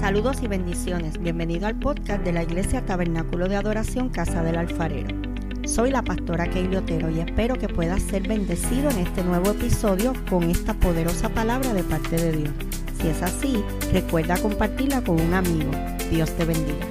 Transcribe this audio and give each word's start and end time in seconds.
Saludos 0.00 0.42
y 0.42 0.46
bendiciones. 0.46 1.18
Bienvenido 1.18 1.66
al 1.66 1.78
podcast 1.78 2.22
de 2.22 2.32
la 2.32 2.42
Iglesia 2.42 2.84
Tabernáculo 2.84 3.48
de 3.48 3.56
Adoración 3.56 4.10
Casa 4.10 4.42
del 4.42 4.56
Alfarero. 4.56 5.08
Soy 5.64 5.90
la 5.90 6.02
pastora 6.02 6.48
Keili 6.48 6.76
Otero 6.76 7.10
y 7.10 7.20
espero 7.20 7.56
que 7.56 7.68
puedas 7.68 8.02
ser 8.02 8.28
bendecido 8.28 8.90
en 8.90 8.98
este 8.98 9.24
nuevo 9.24 9.50
episodio 9.50 10.12
con 10.28 10.44
esta 10.44 10.74
poderosa 10.74 11.30
palabra 11.30 11.72
de 11.72 11.82
parte 11.82 12.16
de 12.16 12.32
Dios. 12.32 12.54
Si 13.00 13.08
es 13.08 13.22
así, 13.22 13.64
recuerda 13.92 14.36
compartirla 14.36 15.02
con 15.02 15.18
un 15.18 15.32
amigo. 15.34 15.70
Dios 16.10 16.30
te 16.36 16.44
bendiga. 16.44 16.86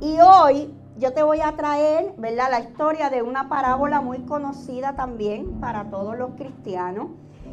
Y 0.00 0.16
hoy 0.20 0.72
yo 0.96 1.12
te 1.12 1.22
voy 1.22 1.40
a 1.40 1.56
traer, 1.56 2.14
¿verdad? 2.18 2.50
La 2.50 2.60
historia 2.60 3.10
de 3.10 3.22
una 3.22 3.48
parábola 3.48 4.00
muy 4.00 4.20
conocida 4.20 4.94
también 4.94 5.60
para 5.60 5.90
todos 5.90 6.16
los 6.16 6.30
cristianos. 6.36 7.08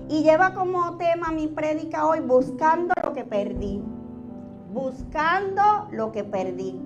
Y 0.08 0.22
lleva 0.22 0.54
como 0.54 0.98
tema 0.98 1.32
mi 1.32 1.48
prédica 1.48 2.06
hoy, 2.06 2.20
buscando 2.20 2.94
lo 3.04 3.14
que 3.14 3.24
perdí. 3.24 3.82
Buscando 4.72 5.88
lo 5.92 6.12
que 6.12 6.24
perdí. 6.24 6.80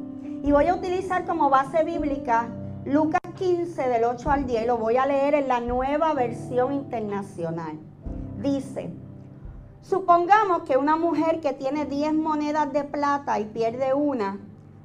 Y 0.44 0.52
voy 0.52 0.68
a 0.68 0.76
utilizar 0.76 1.26
como 1.26 1.50
base 1.50 1.84
bíblica 1.84 2.48
Lucas 2.86 3.20
15 3.38 3.90
del 3.90 4.06
8 4.06 4.32
al 4.32 4.48
10. 4.48 4.68
Lo 4.68 4.78
voy 4.78 4.96
a 4.96 5.06
leer 5.06 5.34
en 5.36 5.50
la 5.50 5.60
nueva 5.60 6.14
versión 6.14 6.74
internacional. 6.74 7.78
Dice, 8.42 8.94
supongamos 9.82 10.64
que 10.64 10.78
una 10.78 10.96
mujer 10.96 11.42
que 11.42 11.52
tiene 11.52 11.86
10 11.86 12.14
monedas 12.14 12.72
de 12.72 12.86
plata 12.86 13.38
y 13.38 13.46
pierde 13.46 13.94
una, 13.94 14.40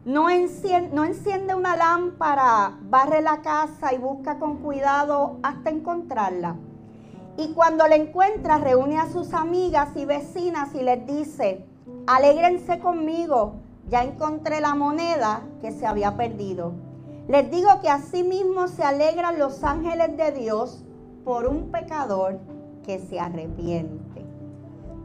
no 0.05 0.29
enciende, 0.29 0.91
no 0.93 1.05
enciende 1.05 1.55
una 1.55 1.77
lámpara, 1.77 2.79
barre 2.83 3.23
la 3.23 3.43
casa 3.43 3.95
y 3.95 3.99
busca 3.99 4.41
con 4.41 4.57
cuidado 4.59 5.39
hasta 5.45 5.71
encontrarla. 5.71 6.57
Y 7.37 7.53
cuando 7.53 7.87
la 7.89 7.97
encuentra, 7.97 8.59
reúne 8.59 8.99
a 8.99 9.11
sus 9.11 9.35
amigas 9.35 9.91
y 9.97 10.05
vecinas 10.05 10.75
y 10.75 10.83
les 10.83 11.05
dice, 11.07 11.65
alégrense 12.07 12.79
conmigo, 12.79 13.55
ya 13.89 14.05
encontré 14.05 14.61
la 14.61 14.75
moneda 14.75 15.43
que 15.61 15.73
se 15.73 15.87
había 15.87 16.17
perdido. 16.17 16.73
Les 17.27 17.51
digo 17.51 17.69
que 17.81 17.89
así 17.89 18.23
mismo 18.23 18.69
se 18.69 18.85
alegran 18.85 19.39
los 19.39 19.65
ángeles 19.65 20.17
de 20.17 20.31
Dios 20.33 20.85
por 21.25 21.47
un 21.47 21.71
pecador 21.71 22.39
que 22.85 22.99
se 22.99 23.19
arrepiente. 23.19 24.25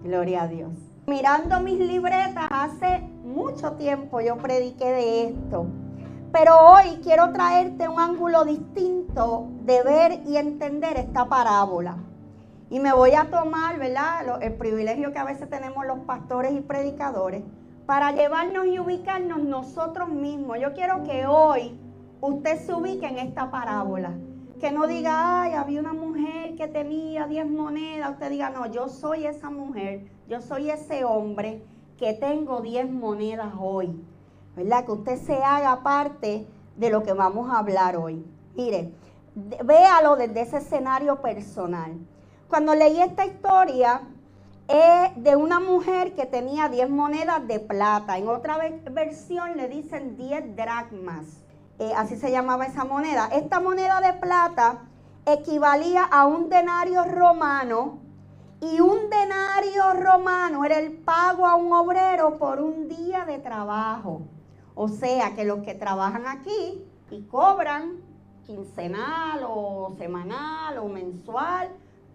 Gloria 0.03 0.43
a 0.43 0.47
Dios. 0.47 0.71
Mirando 1.07 1.59
mis 1.61 1.79
libretas, 1.79 2.47
hace 2.51 2.99
mucho 3.23 3.71
tiempo 3.73 4.21
yo 4.21 4.37
prediqué 4.37 4.85
de 4.85 5.27
esto. 5.29 5.65
Pero 6.31 6.53
hoy 6.59 6.99
quiero 7.01 7.31
traerte 7.31 7.87
un 7.87 7.99
ángulo 7.99 8.45
distinto 8.45 9.47
de 9.63 9.81
ver 9.81 10.21
y 10.27 10.37
entender 10.37 10.97
esta 10.97 11.25
parábola. 11.25 11.97
Y 12.69 12.79
me 12.79 12.93
voy 12.93 13.13
a 13.13 13.29
tomar, 13.31 13.79
¿verdad? 13.79 14.41
El 14.41 14.53
privilegio 14.53 15.11
que 15.11 15.17
a 15.17 15.23
veces 15.23 15.49
tenemos 15.49 15.85
los 15.87 15.99
pastores 15.99 16.53
y 16.53 16.61
predicadores 16.61 17.43
para 17.87 18.11
llevarnos 18.11 18.67
y 18.67 18.77
ubicarnos 18.77 19.39
nosotros 19.39 20.09
mismos. 20.09 20.59
Yo 20.59 20.73
quiero 20.73 21.03
que 21.03 21.25
hoy 21.25 21.79
usted 22.21 22.59
se 22.59 22.73
ubique 22.73 23.07
en 23.07 23.17
esta 23.17 23.49
parábola. 23.49 24.13
Que 24.59 24.71
no 24.71 24.85
diga, 24.85 25.41
ay, 25.41 25.53
había 25.53 25.79
una 25.79 25.93
mujer 25.93 26.55
que 26.55 26.67
tenía 26.67 27.25
10 27.25 27.49
monedas. 27.49 28.11
Usted 28.11 28.29
diga, 28.29 28.51
no, 28.51 28.67
yo 28.67 28.89
soy 28.89 29.25
esa 29.25 29.49
mujer, 29.49 30.05
yo 30.27 30.41
soy 30.41 30.69
ese 30.69 31.03
hombre 31.05 31.63
que 31.97 32.13
tengo 32.13 32.61
10 32.61 32.91
monedas 32.91 33.53
hoy. 33.59 33.99
¿Verdad? 34.55 34.85
Que 34.85 34.91
usted 34.91 35.17
se 35.17 35.41
haga 35.41 35.81
parte 35.81 36.45
de 36.75 36.89
lo 36.91 37.01
que 37.01 37.13
vamos 37.13 37.49
a 37.49 37.59
hablar 37.59 37.97
hoy. 37.97 38.23
Mire, 38.55 38.93
véalo 39.63 40.15
desde 40.15 40.41
ese 40.41 40.57
escenario 40.57 41.21
personal. 41.21 41.97
Cuando 42.49 42.73
leí 42.73 42.99
esta 42.99 43.27
historia, 43.27 44.01
es 44.67 45.23
de 45.23 45.35
una 45.35 45.59
mujer 45.59 46.15
que 46.15 46.25
tenía 46.25 46.67
10 46.67 46.89
monedas 46.89 47.47
de 47.47 47.59
plata. 47.59 48.17
En 48.17 48.27
otra 48.27 48.57
versión 48.89 49.55
le 49.55 49.67
dicen 49.67 50.17
10 50.17 50.55
dracmas. 50.55 51.43
Eh, 51.77 51.91
así 51.95 52.15
se 52.15 52.31
llamaba 52.31 52.65
esa 52.65 52.85
moneda. 52.85 53.29
Esta 53.31 53.59
moneda 53.59 54.01
de 54.01 54.13
plata 54.13 54.79
equivalía 55.27 56.03
a 56.03 56.25
un 56.25 56.49
denario 56.49 57.03
romano 57.03 57.99
y 58.61 58.79
un 58.81 59.11
denario 59.11 59.93
romano 59.93 60.65
era 60.65 60.79
el 60.79 60.91
pago 60.93 61.45
a 61.45 61.55
un 61.55 61.71
obrero 61.71 62.39
por 62.39 62.61
un 62.61 62.89
día 62.89 63.25
de 63.25 63.37
trabajo. 63.37 64.23
O 64.73 64.87
sea 64.87 65.35
que 65.35 65.45
los 65.45 65.59
que 65.59 65.75
trabajan 65.75 66.25
aquí 66.25 66.83
y 67.11 67.21
cobran 67.27 67.97
quincenal 68.47 69.45
o 69.47 69.93
semanal 69.99 70.79
o 70.79 70.87
mensual, 70.87 71.69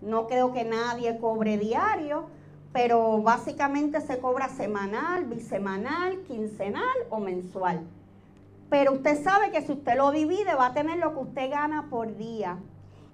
no 0.05 0.27
creo 0.27 0.53
que 0.53 0.65
nadie 0.65 1.19
cobre 1.19 1.59
diario, 1.59 2.27
pero 2.73 3.23
básicamente 3.23 4.01
se 4.01 4.19
cobra 4.19 4.49
semanal, 4.49 5.25
bisemanal, 5.25 6.23
quincenal 6.23 6.97
o 7.09 7.21
mensual. 7.21 7.87
Pero 8.69 8.93
usted 8.93 9.23
sabe 9.23 9.51
que 9.51 9.63
si 9.63 9.73
usted 9.73 9.97
lo 9.97 10.11
divide 10.11 10.55
va 10.55 10.67
a 10.67 10.75
tener 10.75 10.99
lo 10.99 11.15
que 11.15 11.21
usted 11.21 11.51
gana 11.51 11.89
por 11.89 12.17
día. 12.17 12.59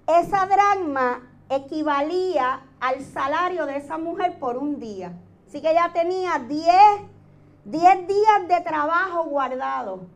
Esa 0.07 0.45
dracma 0.47 1.21
equivalía 1.49 2.61
al 2.79 3.01
salario 3.01 3.65
de 3.65 3.77
esa 3.77 3.97
mujer 3.97 4.39
por 4.39 4.57
un 4.57 4.79
día. 4.79 5.13
Así 5.47 5.61
que 5.61 5.71
ella 5.71 5.91
tenía 5.93 6.39
10, 6.39 6.65
10 7.65 8.07
días 8.07 8.47
de 8.47 8.61
trabajo 8.61 9.25
guardado. 9.25 10.07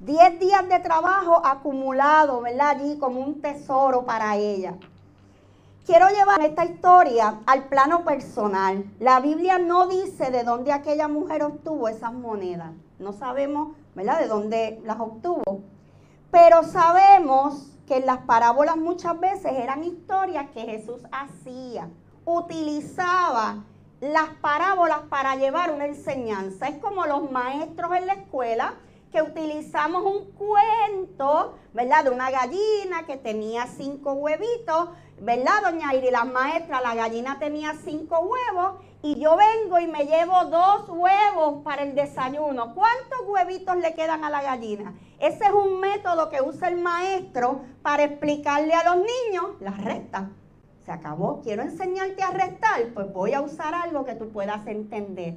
10 0.00 0.40
días 0.40 0.68
de 0.68 0.78
trabajo 0.80 1.44
acumulado, 1.44 2.40
¿verdad? 2.40 2.70
Allí 2.70 2.98
como 2.98 3.20
un 3.20 3.40
tesoro 3.40 4.04
para 4.04 4.36
ella. 4.36 4.76
Quiero 5.84 6.08
llevar 6.08 6.40
esta 6.40 6.64
historia 6.64 7.40
al 7.44 7.64
plano 7.64 8.04
personal. 8.06 8.90
La 9.00 9.20
Biblia 9.20 9.58
no 9.58 9.86
dice 9.86 10.30
de 10.30 10.42
dónde 10.42 10.72
aquella 10.72 11.08
mujer 11.08 11.42
obtuvo 11.42 11.88
esas 11.88 12.14
monedas. 12.14 12.70
No 12.98 13.12
sabemos, 13.12 13.76
¿verdad?, 13.94 14.18
de 14.18 14.26
dónde 14.26 14.80
las 14.82 14.98
obtuvo. 14.98 15.42
Pero 16.30 16.62
sabemos 16.62 17.76
que 17.86 18.00
las 18.00 18.20
parábolas 18.20 18.78
muchas 18.78 19.20
veces 19.20 19.52
eran 19.52 19.84
historias 19.84 20.48
que 20.54 20.62
Jesús 20.62 21.02
hacía. 21.12 21.90
Utilizaba 22.24 23.64
las 24.00 24.30
parábolas 24.40 25.00
para 25.10 25.36
llevar 25.36 25.70
una 25.70 25.84
enseñanza. 25.84 26.66
Es 26.66 26.78
como 26.78 27.04
los 27.04 27.30
maestros 27.30 27.94
en 27.94 28.06
la 28.06 28.14
escuela 28.14 28.72
que 29.12 29.22
utilizamos 29.22 30.02
un 30.02 30.32
cuento, 30.32 31.54
¿verdad? 31.72 32.04
De 32.04 32.10
una 32.10 32.30
gallina 32.30 33.06
que 33.06 33.16
tenía 33.16 33.66
cinco 33.66 34.14
huevitos 34.14 34.88
¿verdad, 35.24 35.62
doña 35.62 35.94
Iri? 35.94 36.10
La 36.10 36.24
maestra, 36.24 36.80
la 36.80 36.94
gallina 36.94 37.38
tenía 37.38 37.74
cinco 37.84 38.20
huevos 38.20 38.80
y 39.02 39.18
yo 39.18 39.36
vengo 39.36 39.78
y 39.78 39.86
me 39.86 40.04
llevo 40.04 40.44
dos 40.44 40.88
huevos 40.88 41.62
para 41.64 41.82
el 41.82 41.94
desayuno. 41.94 42.74
¿Cuántos 42.74 43.20
huevitos 43.26 43.76
le 43.76 43.94
quedan 43.94 44.22
a 44.22 44.30
la 44.30 44.42
gallina? 44.42 44.94
Ese 45.18 45.44
es 45.44 45.52
un 45.52 45.80
método 45.80 46.28
que 46.28 46.42
usa 46.42 46.68
el 46.68 46.76
maestro 46.76 47.62
para 47.82 48.04
explicarle 48.04 48.74
a 48.74 48.84
los 48.84 48.96
niños 48.96 49.60
la 49.60 49.70
resta. 49.72 50.30
Se 50.84 50.92
acabó, 50.92 51.40
quiero 51.40 51.62
enseñarte 51.62 52.22
a 52.22 52.30
restar, 52.30 52.82
pues 52.92 53.10
voy 53.10 53.32
a 53.32 53.40
usar 53.40 53.74
algo 53.74 54.04
que 54.04 54.14
tú 54.14 54.28
puedas 54.30 54.66
entender. 54.66 55.36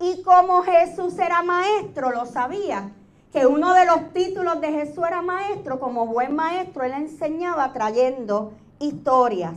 Y 0.00 0.22
como 0.22 0.62
Jesús 0.62 1.16
era 1.18 1.42
maestro, 1.42 2.10
lo 2.10 2.26
sabía, 2.26 2.92
que 3.32 3.46
uno 3.46 3.74
de 3.74 3.84
los 3.84 4.12
títulos 4.12 4.60
de 4.60 4.72
Jesús 4.72 5.04
era 5.06 5.22
maestro, 5.22 5.78
como 5.78 6.06
buen 6.06 6.34
maestro, 6.34 6.84
él 6.84 6.92
enseñaba 6.92 7.72
trayendo 7.72 8.52
historias. 8.78 9.54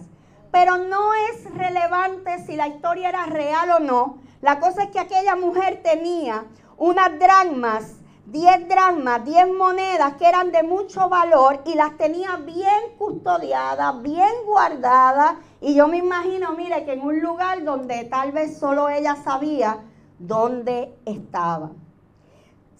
Pero 0.51 0.77
no 0.77 1.13
es 1.13 1.53
relevante 1.53 2.43
si 2.45 2.55
la 2.55 2.67
historia 2.67 3.09
era 3.09 3.25
real 3.25 3.69
o 3.71 3.79
no. 3.79 4.17
La 4.41 4.59
cosa 4.59 4.83
es 4.83 4.89
que 4.89 4.99
aquella 4.99 5.35
mujer 5.35 5.81
tenía 5.83 6.45
unas 6.77 7.17
dracmas, 7.19 7.95
10 8.25 8.67
dracmas, 8.67 9.23
10 9.23 9.53
monedas 9.53 10.15
que 10.15 10.27
eran 10.27 10.51
de 10.51 10.63
mucho 10.63 11.09
valor 11.09 11.61
y 11.65 11.75
las 11.75 11.95
tenía 11.97 12.37
bien 12.37 12.95
custodiadas, 12.97 14.01
bien 14.01 14.31
guardadas. 14.45 15.35
Y 15.61 15.75
yo 15.75 15.87
me 15.87 15.97
imagino, 15.97 16.53
mire, 16.53 16.83
que 16.85 16.93
en 16.93 17.01
un 17.01 17.21
lugar 17.21 17.63
donde 17.63 18.03
tal 18.05 18.31
vez 18.31 18.57
solo 18.57 18.89
ella 18.89 19.15
sabía 19.15 19.79
dónde 20.17 20.93
estaba. 21.05 21.71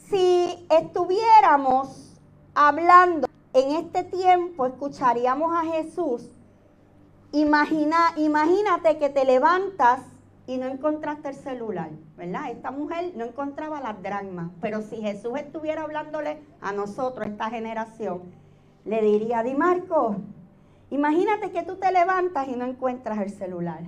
Si 0.09 0.67
estuviéramos 0.69 2.19
hablando 2.53 3.30
en 3.53 3.71
este 3.75 4.03
tiempo 4.03 4.65
escucharíamos 4.65 5.53
a 5.53 5.63
Jesús. 5.71 6.29
Imagina, 7.33 8.13
imagínate 8.17 8.97
que 8.97 9.09
te 9.09 9.25
levantas 9.25 10.01
y 10.47 10.57
no 10.57 10.67
encontraste 10.67 11.29
el 11.29 11.35
celular, 11.35 11.89
¿verdad? 12.17 12.51
Esta 12.51 12.71
mujer 12.71 13.13
no 13.15 13.25
encontraba 13.25 13.79
las 13.79 14.01
dragmas, 14.01 14.51
pero 14.59 14.81
si 14.81 14.97
Jesús 14.97 15.33
estuviera 15.37 15.83
hablándole 15.83 16.41
a 16.59 16.73
nosotros, 16.73 17.27
esta 17.27 17.49
generación, 17.49 18.21
le 18.85 19.01
diría, 19.01 19.43
Di 19.43 19.53
Marco, 19.53 20.17
imagínate 20.89 21.51
que 21.51 21.63
tú 21.63 21.75
te 21.75 21.91
levantas 21.91 22.47
y 22.47 22.55
no 22.55 22.65
encuentras 22.65 23.19
el 23.19 23.29
celular. 23.29 23.83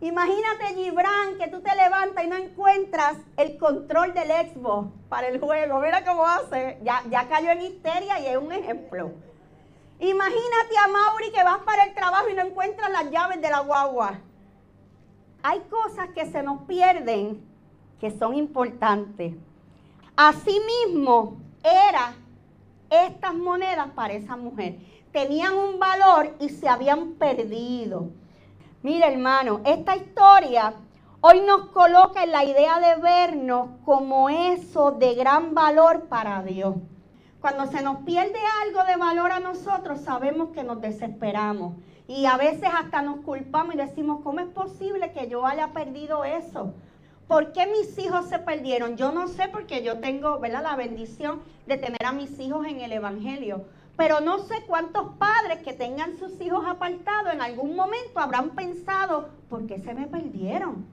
Imagínate, 0.00 0.74
Gibran, 0.74 1.38
que 1.38 1.48
tú 1.48 1.60
te 1.62 1.74
levantas 1.74 2.24
y 2.24 2.26
no 2.26 2.36
encuentras 2.36 3.16
el 3.36 3.56
control 3.58 4.12
del 4.12 4.28
Xbox 4.28 4.88
para 5.08 5.28
el 5.28 5.40
juego. 5.40 5.80
Mira 5.80 6.04
cómo 6.04 6.26
hace. 6.26 6.78
Ya, 6.82 7.02
ya 7.10 7.28
cayó 7.28 7.50
en 7.50 7.62
histeria 7.62 8.20
y 8.20 8.26
es 8.26 8.36
un 8.36 8.52
ejemplo. 8.52 9.12
Imagínate 10.00 10.78
a 10.84 10.88
Mauri 10.88 11.30
que 11.32 11.42
vas 11.44 11.58
para 11.58 11.84
el 11.84 11.94
trabajo 11.94 12.28
y 12.28 12.34
no 12.34 12.42
encuentras 12.42 12.90
las 12.90 13.10
llaves 13.10 13.40
de 13.40 13.50
la 13.50 13.60
guagua. 13.60 14.18
hay 15.42 15.60
cosas 15.70 16.08
que 16.14 16.24
se 16.30 16.42
nos 16.42 16.62
pierden 16.62 17.44
que 18.00 18.10
son 18.10 18.34
importantes. 18.34 19.34
Asimismo, 20.16 21.36
era 21.62 22.14
estas 22.90 23.34
monedas 23.34 23.88
para 23.94 24.14
esa 24.14 24.36
mujer. 24.36 24.78
Tenían 25.12 25.54
un 25.54 25.78
valor 25.78 26.34
y 26.40 26.48
se 26.48 26.68
habían 26.68 27.12
perdido. 27.12 28.08
Mira, 28.84 29.08
hermano, 29.08 29.62
esta 29.64 29.96
historia 29.96 30.74
hoy 31.22 31.40
nos 31.40 31.70
coloca 31.70 32.22
en 32.22 32.32
la 32.32 32.44
idea 32.44 32.78
de 32.80 33.00
vernos 33.00 33.70
como 33.82 34.28
eso 34.28 34.90
de 34.90 35.14
gran 35.14 35.54
valor 35.54 36.02
para 36.08 36.42
Dios. 36.42 36.74
Cuando 37.40 37.64
se 37.64 37.80
nos 37.80 38.02
pierde 38.04 38.38
algo 38.62 38.84
de 38.84 38.96
valor 38.96 39.32
a 39.32 39.40
nosotros, 39.40 40.00
sabemos 40.00 40.50
que 40.50 40.64
nos 40.64 40.82
desesperamos. 40.82 41.76
Y 42.06 42.26
a 42.26 42.36
veces 42.36 42.68
hasta 42.78 43.00
nos 43.00 43.24
culpamos 43.24 43.74
y 43.74 43.78
decimos, 43.78 44.20
¿cómo 44.22 44.40
es 44.40 44.48
posible 44.48 45.12
que 45.12 45.30
yo 45.30 45.46
haya 45.46 45.68
perdido 45.68 46.22
eso? 46.26 46.74
¿Por 47.26 47.52
qué 47.52 47.66
mis 47.66 47.98
hijos 47.98 48.28
se 48.28 48.38
perdieron? 48.38 48.98
Yo 48.98 49.12
no 49.12 49.28
sé 49.28 49.48
porque 49.48 49.82
yo 49.82 50.00
tengo 50.00 50.40
¿verdad? 50.40 50.62
la 50.62 50.76
bendición 50.76 51.40
de 51.66 51.78
tener 51.78 52.04
a 52.04 52.12
mis 52.12 52.38
hijos 52.38 52.66
en 52.66 52.82
el 52.82 52.92
Evangelio. 52.92 53.64
Pero 53.96 54.20
no 54.20 54.38
sé 54.40 54.64
cuántos 54.66 55.16
padres 55.18 55.58
que 55.64 55.72
tengan 55.72 56.18
sus 56.18 56.40
hijos 56.40 56.64
apartados 56.66 57.32
en 57.32 57.40
algún 57.40 57.76
momento 57.76 58.18
habrán 58.18 58.50
pensado, 58.50 59.28
¿por 59.48 59.66
qué 59.66 59.78
se 59.78 59.94
me 59.94 60.06
perdieron? 60.06 60.86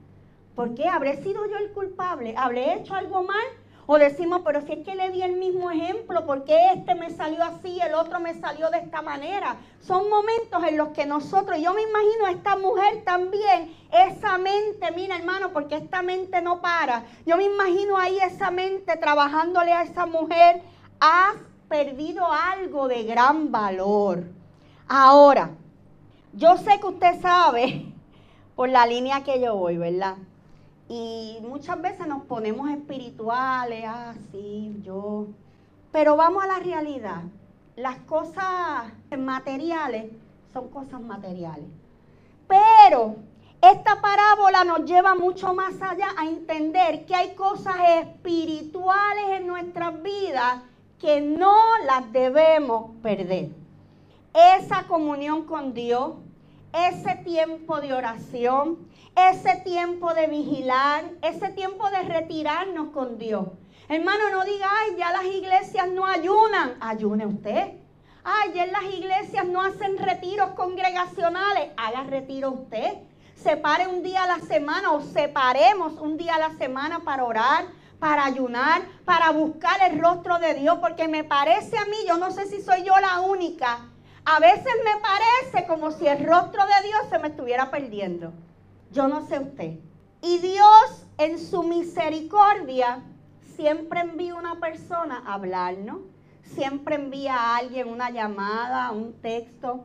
¿Por 0.54 0.74
qué? 0.74 0.86
¿Habré 0.88 1.22
sido 1.22 1.46
yo 1.46 1.56
el 1.56 1.72
culpable? 1.72 2.34
¿Habré 2.36 2.74
hecho 2.74 2.94
algo 2.94 3.22
mal? 3.22 3.44
O 3.86 3.98
decimos, 3.98 4.42
pero 4.44 4.60
si 4.60 4.72
es 4.72 4.84
que 4.84 4.94
le 4.94 5.10
di 5.10 5.22
el 5.22 5.36
mismo 5.36 5.70
ejemplo, 5.70 6.24
¿por 6.24 6.44
qué 6.44 6.72
este 6.72 6.94
me 6.94 7.10
salió 7.10 7.42
así, 7.42 7.80
el 7.80 7.94
otro 7.94 8.20
me 8.20 8.34
salió 8.34 8.70
de 8.70 8.78
esta 8.78 9.02
manera? 9.02 9.56
Son 9.80 10.08
momentos 10.08 10.62
en 10.68 10.76
los 10.76 10.90
que 10.90 11.04
nosotros, 11.04 11.58
yo 11.60 11.74
me 11.74 11.82
imagino 11.82 12.26
a 12.26 12.30
esta 12.30 12.56
mujer 12.56 13.02
también, 13.04 13.74
esa 13.90 14.38
mente, 14.38 14.92
mira 14.94 15.16
hermano, 15.16 15.52
porque 15.52 15.74
esta 15.76 16.02
mente 16.02 16.40
no 16.40 16.60
para. 16.60 17.04
Yo 17.26 17.36
me 17.36 17.44
imagino 17.44 17.98
ahí 17.98 18.18
esa 18.20 18.52
mente 18.52 18.96
trabajándole 18.96 19.72
a 19.72 19.82
esa 19.82 20.06
mujer, 20.06 20.62
has 21.00 21.34
perdido 21.72 22.30
algo 22.30 22.86
de 22.86 23.02
gran 23.04 23.50
valor. 23.50 24.24
Ahora, 24.88 25.52
yo 26.34 26.58
sé 26.58 26.78
que 26.78 26.86
usted 26.86 27.18
sabe 27.22 27.86
por 28.56 28.68
la 28.68 28.84
línea 28.84 29.24
que 29.24 29.40
yo 29.40 29.56
voy, 29.56 29.78
¿verdad? 29.78 30.16
Y 30.90 31.38
muchas 31.40 31.80
veces 31.80 32.06
nos 32.06 32.24
ponemos 32.24 32.68
espirituales, 32.68 33.84
ah, 33.86 34.12
yo. 34.82 35.28
Pero 35.92 36.14
vamos 36.14 36.44
a 36.44 36.46
la 36.46 36.58
realidad. 36.58 37.22
Las 37.76 37.96
cosas 38.00 38.92
materiales 39.16 40.12
son 40.52 40.68
cosas 40.68 41.00
materiales. 41.00 41.64
Pero 42.46 43.16
esta 43.62 43.98
parábola 44.02 44.64
nos 44.64 44.84
lleva 44.84 45.14
mucho 45.14 45.54
más 45.54 45.80
allá 45.80 46.08
a 46.18 46.26
entender 46.26 47.06
que 47.06 47.14
hay 47.14 47.34
cosas 47.34 47.76
espirituales 48.02 49.40
en 49.40 49.46
nuestras 49.46 50.02
vidas 50.02 50.56
que 51.02 51.20
no 51.20 51.56
las 51.84 52.12
debemos 52.12 52.92
perder. 53.02 53.50
Esa 54.32 54.84
comunión 54.84 55.46
con 55.46 55.74
Dios, 55.74 56.12
ese 56.72 57.16
tiempo 57.16 57.80
de 57.80 57.92
oración, 57.92 58.78
ese 59.16 59.56
tiempo 59.56 60.14
de 60.14 60.28
vigilar, 60.28 61.04
ese 61.20 61.48
tiempo 61.48 61.90
de 61.90 62.02
retirarnos 62.02 62.90
con 62.90 63.18
Dios. 63.18 63.48
Hermano, 63.88 64.30
no 64.30 64.44
diga, 64.44 64.68
ay, 64.70 64.94
ya 64.96 65.10
las 65.10 65.24
iglesias 65.24 65.88
no 65.88 66.06
ayunan. 66.06 66.76
Ayune 66.80 67.26
usted. 67.26 67.72
Ay, 68.22 68.52
ya 68.54 68.66
las 68.66 68.84
iglesias 68.84 69.44
no 69.44 69.60
hacen 69.60 69.98
retiros 69.98 70.50
congregacionales. 70.50 71.70
Haga 71.76 72.04
retiro 72.04 72.52
usted. 72.52 72.98
Separe 73.34 73.88
un 73.88 74.04
día 74.04 74.22
a 74.22 74.28
la 74.28 74.38
semana 74.38 74.92
o 74.92 75.00
separemos 75.00 75.94
un 75.94 76.16
día 76.16 76.36
a 76.36 76.38
la 76.38 76.50
semana 76.58 77.00
para 77.00 77.24
orar, 77.24 77.64
para 78.02 78.24
ayunar, 78.24 78.82
para 79.04 79.30
buscar 79.30 79.76
el 79.88 80.00
rostro 80.00 80.40
de 80.40 80.54
Dios. 80.54 80.78
Porque 80.80 81.06
me 81.06 81.22
parece 81.22 81.78
a 81.78 81.84
mí, 81.84 81.96
yo 82.08 82.18
no 82.18 82.32
sé 82.32 82.46
si 82.46 82.60
soy 82.60 82.82
yo 82.82 82.98
la 82.98 83.20
única. 83.20 83.78
A 84.24 84.40
veces 84.40 84.72
me 84.84 85.00
parece 85.00 85.68
como 85.68 85.92
si 85.92 86.08
el 86.08 86.26
rostro 86.26 86.64
de 86.64 86.88
Dios 86.88 87.02
se 87.08 87.20
me 87.20 87.28
estuviera 87.28 87.70
perdiendo. 87.70 88.32
Yo 88.90 89.06
no 89.06 89.24
sé 89.28 89.38
usted. 89.38 89.78
Y 90.20 90.38
Dios 90.38 91.06
en 91.16 91.38
su 91.38 91.62
misericordia 91.62 93.04
siempre 93.54 94.00
envía 94.00 94.34
una 94.34 94.58
persona 94.58 95.22
a 95.24 95.34
hablarnos, 95.34 95.98
siempre 96.42 96.96
envía 96.96 97.36
a 97.36 97.56
alguien 97.58 97.86
una 97.86 98.10
llamada, 98.10 98.90
un 98.90 99.12
texto. 99.12 99.84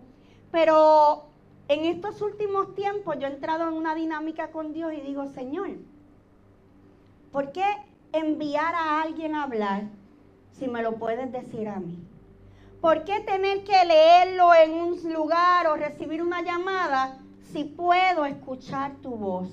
Pero 0.52 1.28
en 1.68 1.86
estos 1.86 2.20
últimos 2.24 2.74
tiempos 2.74 3.16
yo 3.20 3.28
he 3.28 3.32
entrado 3.32 3.68
en 3.68 3.76
una 3.76 3.94
dinámica 3.94 4.50
con 4.50 4.74
Dios 4.74 4.92
y 4.94 5.02
digo, 5.02 5.28
Señor, 5.28 5.70
¿por 7.32 7.52
qué 7.52 7.64
enviar 8.12 8.74
a 8.76 9.02
alguien 9.02 9.36
a 9.36 9.44
hablar 9.44 9.84
si 10.52 10.68
me 10.68 10.82
lo 10.82 10.96
puedes 10.96 11.32
decir 11.32 11.68
a 11.68 11.80
mí? 11.80 12.00
¿Por 12.82 13.04
qué 13.04 13.20
tener 13.22 13.64
que 13.64 13.86
leerlo 13.86 14.54
en 14.54 14.74
un 14.74 15.14
lugar 15.14 15.68
o 15.68 15.76
recibir 15.76 16.22
una 16.22 16.42
llamada 16.42 17.20
si 17.52 17.64
puedo 17.64 18.26
escuchar 18.26 18.96
tu 19.02 19.12
voz. 19.12 19.50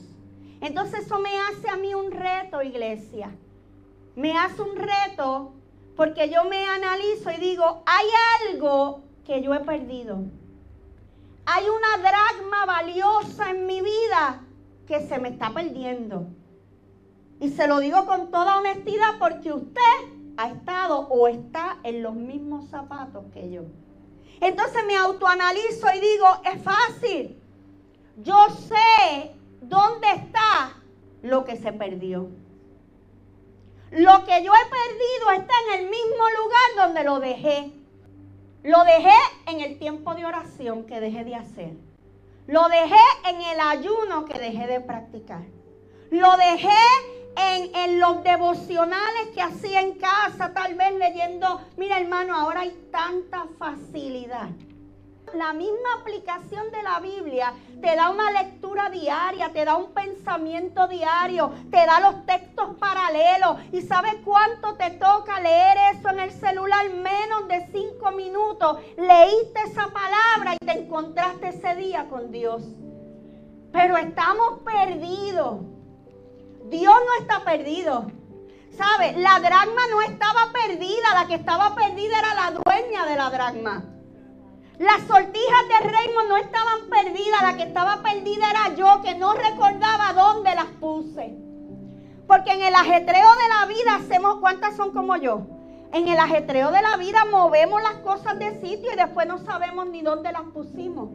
Entonces 0.60 1.06
eso 1.06 1.18
me 1.18 1.30
hace 1.38 1.68
a 1.68 1.76
mí 1.76 1.94
un 1.94 2.10
reto, 2.10 2.62
iglesia. 2.62 3.30
Me 4.16 4.36
hace 4.36 4.62
un 4.62 4.76
reto 4.76 5.52
porque 5.96 6.28
yo 6.28 6.44
me 6.44 6.64
analizo 6.66 7.30
y 7.30 7.36
digo, 7.36 7.82
hay 7.86 8.06
algo 8.50 9.02
que 9.24 9.42
yo 9.42 9.54
he 9.54 9.60
perdido. 9.60 10.18
Hay 11.46 11.64
una 11.68 12.08
dragma 12.08 12.66
valiosa 12.66 13.50
en 13.50 13.66
mi 13.66 13.80
vida 13.80 14.42
que 14.86 15.06
se 15.06 15.18
me 15.18 15.28
está 15.28 15.50
perdiendo. 15.50 16.26
Y 17.40 17.50
se 17.50 17.66
lo 17.66 17.80
digo 17.80 18.06
con 18.06 18.30
toda 18.30 18.58
honestidad 18.58 19.18
porque 19.18 19.52
usted 19.52 19.80
ha 20.36 20.48
estado 20.48 21.00
o 21.08 21.28
está 21.28 21.78
en 21.82 22.02
los 22.02 22.14
mismos 22.14 22.68
zapatos 22.68 23.24
que 23.32 23.50
yo. 23.50 23.62
Entonces 24.40 24.84
me 24.86 24.96
autoanalizo 24.96 25.86
y 25.94 26.00
digo, 26.00 26.26
es 26.44 26.62
fácil. 26.62 27.40
Yo 28.16 28.46
sé 28.50 29.34
dónde 29.60 30.06
está 30.12 30.76
lo 31.22 31.44
que 31.44 31.56
se 31.56 31.72
perdió. 31.72 32.28
Lo 33.90 34.24
que 34.24 34.42
yo 34.42 34.52
he 34.52 34.70
perdido 34.70 35.30
está 35.34 35.54
en 35.68 35.80
el 35.80 35.90
mismo 35.90 36.24
lugar 36.38 36.86
donde 36.86 37.04
lo 37.04 37.20
dejé. 37.20 37.72
Lo 38.62 38.82
dejé 38.84 39.16
en 39.46 39.60
el 39.60 39.78
tiempo 39.78 40.14
de 40.14 40.24
oración 40.24 40.84
que 40.84 41.00
dejé 41.00 41.24
de 41.24 41.36
hacer. 41.36 41.72
Lo 42.46 42.68
dejé 42.68 43.00
en 43.28 43.40
el 43.40 43.60
ayuno 43.60 44.24
que 44.24 44.38
dejé 44.38 44.66
de 44.66 44.80
practicar. 44.80 45.42
Lo 46.10 46.36
dejé 46.36 46.68
en, 47.74 48.00
los 48.00 48.22
devocionales 48.22 49.28
que 49.34 49.42
hacía 49.42 49.80
en 49.80 49.94
casa, 49.94 50.52
tal 50.52 50.74
vez 50.74 50.94
leyendo. 50.94 51.60
Mira 51.76 51.98
hermano, 51.98 52.34
ahora 52.34 52.60
hay 52.60 52.88
tanta 52.90 53.46
facilidad 53.58 54.48
la 55.34 55.52
misma 55.52 55.94
aplicación 56.00 56.70
de 56.70 56.82
la 56.82 57.00
Biblia 57.00 57.52
te 57.80 57.96
da 57.96 58.10
una 58.10 58.30
lectura 58.30 58.88
diaria, 58.88 59.52
te 59.52 59.64
da 59.64 59.76
un 59.76 59.92
pensamiento 59.92 60.86
diario, 60.88 61.52
te 61.70 61.84
da 61.84 62.00
los 62.00 62.24
textos 62.24 62.76
paralelos. 62.78 63.58
¿Y 63.72 63.82
sabes 63.82 64.14
cuánto 64.24 64.74
te 64.76 64.90
toca 64.92 65.40
leer 65.40 65.76
eso 65.94 66.08
en 66.08 66.20
el 66.20 66.30
celular? 66.30 66.88
Menos 66.90 67.48
de 67.48 67.66
cinco 67.72 68.12
minutos. 68.12 68.78
Leíste 68.96 69.60
esa 69.66 69.88
palabra 69.88 70.54
y 70.54 70.64
te 70.64 70.72
encontraste 70.72 71.48
ese 71.48 71.74
día 71.74 72.06
con 72.08 72.30
Dios. 72.30 72.62
Pero 73.72 73.96
estamos 73.96 74.60
perdidos. 74.60 75.73
Dios 76.64 76.94
no 76.94 77.22
está 77.22 77.44
perdido. 77.44 78.10
¿Sabe? 78.70 79.12
La 79.18 79.38
dragma 79.38 79.82
no 79.90 80.00
estaba 80.02 80.52
perdida. 80.52 81.14
La 81.14 81.26
que 81.26 81.34
estaba 81.34 81.74
perdida 81.74 82.18
era 82.18 82.34
la 82.34 82.50
dueña 82.50 83.06
de 83.06 83.16
la 83.16 83.30
dragma. 83.30 83.84
Las 84.78 85.06
sortijas 85.06 85.68
de 85.68 85.88
Raymond 85.88 86.28
no 86.28 86.36
estaban 86.36 86.90
perdidas, 86.90 87.42
la 87.42 87.56
que 87.56 87.62
estaba 87.62 88.02
perdida 88.02 88.50
era 88.50 88.74
yo, 88.74 89.02
que 89.02 89.14
no 89.14 89.32
recordaba 89.34 90.12
dónde 90.14 90.52
las 90.52 90.66
puse. 90.80 91.32
Porque 92.26 92.52
en 92.52 92.62
el 92.62 92.74
ajetreo 92.74 93.28
de 93.36 93.48
la 93.48 93.66
vida 93.66 93.94
hacemos, 93.94 94.38
¿cuántas 94.40 94.74
son 94.74 94.90
como 94.90 95.14
yo? 95.16 95.46
En 95.92 96.08
el 96.08 96.18
ajetreo 96.18 96.72
de 96.72 96.82
la 96.82 96.96
vida 96.96 97.24
movemos 97.24 97.80
las 97.82 97.98
cosas 97.98 98.36
de 98.40 98.60
sitio 98.60 98.92
y 98.92 98.96
después 98.96 99.28
no 99.28 99.38
sabemos 99.38 99.86
ni 99.86 100.02
dónde 100.02 100.32
las 100.32 100.42
pusimos. 100.52 101.10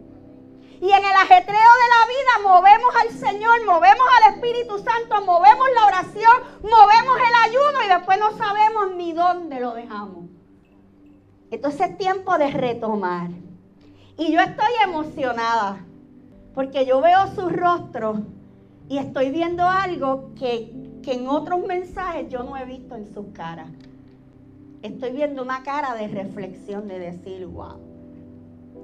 Y 0.81 0.89
en 0.91 1.03
el 1.05 1.12
ajetreo 1.12 1.55
de 1.55 1.89
la 1.89 2.05
vida 2.07 2.53
movemos 2.53 2.95
al 3.01 3.09
Señor, 3.09 3.65
movemos 3.65 4.05
al 4.17 4.33
Espíritu 4.36 4.77
Santo, 4.77 5.25
movemos 5.25 5.67
la 5.75 5.86
oración, 5.86 6.38
movemos 6.62 7.17
el 7.17 7.50
ayuno 7.50 7.83
y 7.86 7.89
después 7.89 8.17
no 8.19 8.38
sabemos 8.38 8.95
ni 8.95 9.12
dónde 9.12 9.59
lo 9.59 9.74
dejamos. 9.74 10.25
Entonces 11.51 11.89
es 11.89 11.98
tiempo 11.98 12.38
de 12.38 12.51
retomar. 12.51 13.29
Y 14.17 14.31
yo 14.31 14.39
estoy 14.39 14.71
emocionada 14.83 15.86
porque 16.53 16.86
yo 16.86 17.01
veo 17.01 17.27
su 17.36 17.50
rostro 17.50 18.24
y 18.88 18.98
estoy 18.98 19.31
viendo 19.31 19.63
algo 19.63 20.33
que, 20.36 20.74
en 21.05 21.27
otros 21.27 21.65
mensajes 21.65 22.29
yo 22.29 22.43
no 22.43 22.55
he 22.55 22.65
visto 22.65 22.95
en 22.95 23.12
su 23.12 23.33
cara. 23.33 23.65
Estoy 24.83 25.09
viendo 25.09 25.41
una 25.41 25.63
cara 25.63 25.95
de 25.95 26.07
reflexión, 26.07 26.88
de 26.88 27.00
decir, 27.00 27.48
wow. 27.48 27.88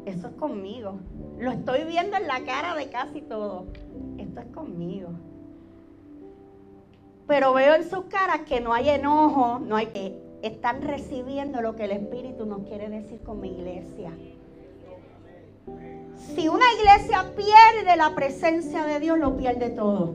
Eso 0.06 0.28
es 0.28 0.34
conmigo. 0.36 1.00
Lo 1.40 1.52
estoy 1.52 1.84
viendo 1.84 2.16
en 2.16 2.28
la 2.28 2.44
cara 2.46 2.76
de 2.76 2.90
casi 2.90 3.22
todo. 3.22 3.66
Esto 4.18 4.40
es 4.40 4.48
conmigo. 4.48 5.10
Pero 7.28 7.54
veo 7.54 7.74
en 7.76 7.90
sus 7.90 8.06
caras 8.06 8.42
que 8.42 8.62
no 8.62 8.74
hay 8.74 8.90
enojo, 8.90 9.60
no 9.60 9.76
hay 9.76 9.88
que 9.88 10.16
están 10.44 10.84
recibiendo 10.84 11.62
lo 11.62 11.76
que 11.76 11.86
el 11.86 11.92
Espíritu 11.92 12.46
nos 12.46 12.68
quiere 12.68 12.88
decir 12.88 13.20
con 13.22 13.42
mi 13.42 13.50
iglesia. 13.50 14.12
Si 16.18 16.48
una 16.48 16.66
iglesia 16.80 17.32
pierde 17.36 17.96
la 17.98 18.14
presencia 18.14 18.86
de 18.86 19.00
Dios, 19.00 19.18
lo 19.18 19.36
pierde 19.36 19.72
todo. 19.72 20.14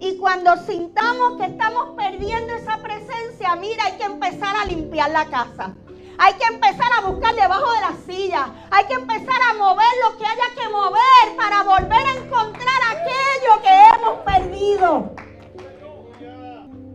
Y 0.00 0.16
cuando 0.18 0.56
sintamos 0.56 1.38
que 1.38 1.46
estamos 1.46 1.90
perdiendo 1.96 2.54
esa 2.54 2.78
presencia, 2.78 3.56
mira, 3.56 3.84
hay 3.86 3.92
que 3.92 4.04
empezar 4.04 4.54
a 4.56 4.66
limpiar 4.66 5.10
la 5.10 5.26
casa. 5.26 5.74
Hay 6.18 6.34
que 6.34 6.44
empezar 6.44 6.88
a 6.98 7.08
buscar 7.08 7.34
debajo 7.34 7.72
de 7.72 7.80
la 7.80 7.96
silla. 8.06 8.52
Hay 8.70 8.84
que 8.86 8.94
empezar 8.94 9.40
a 9.50 9.54
mover 9.54 9.86
lo 10.04 10.18
que 10.18 10.24
haya 10.24 10.54
que 10.54 10.68
mover 10.68 11.36
para 11.36 11.62
volver 11.62 12.06
a 12.06 12.16
encontrar 12.24 12.80
aquello 12.90 13.62
que 13.62 13.70
hemos 13.96 14.18
perdido. 14.20 15.10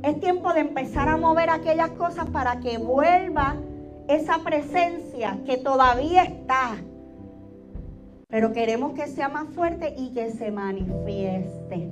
Es 0.04 0.20
tiempo 0.20 0.54
de 0.54 0.62
empezar 0.62 1.10
a 1.10 1.18
mover 1.18 1.50
aquellas 1.50 1.90
cosas 1.92 2.30
para 2.30 2.60
que 2.60 2.78
vuelva 2.78 3.56
esa 4.08 4.40
presencia 4.40 5.40
que 5.46 5.58
todavía 5.58 6.24
está. 6.24 6.78
Pero 8.30 8.54
queremos 8.54 8.94
que 8.94 9.08
sea 9.08 9.30
más 9.30 9.48
fuerte 9.54 9.94
y 9.98 10.14
que 10.14 10.32
se 10.32 10.52
manifieste. 10.52 11.92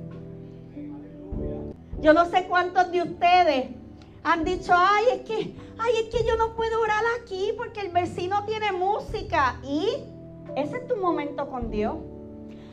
Yo 2.00 2.12
no 2.12 2.26
sé 2.26 2.46
cuántos 2.46 2.90
de 2.90 3.02
ustedes 3.02 3.66
han 4.26 4.44
dicho, 4.44 4.74
ay, 4.76 5.04
es 5.12 5.20
que, 5.20 5.54
ay, 5.78 5.92
es 6.02 6.12
que 6.12 6.26
yo 6.26 6.36
no 6.36 6.56
puedo 6.56 6.80
orar 6.80 7.02
aquí 7.22 7.52
porque 7.56 7.80
el 7.80 7.90
vecino 7.90 8.44
tiene 8.44 8.72
música. 8.72 9.60
Y 9.62 9.86
ese 10.56 10.78
es 10.78 10.88
tu 10.88 10.96
momento 10.96 11.48
con 11.48 11.70
Dios. 11.70 11.94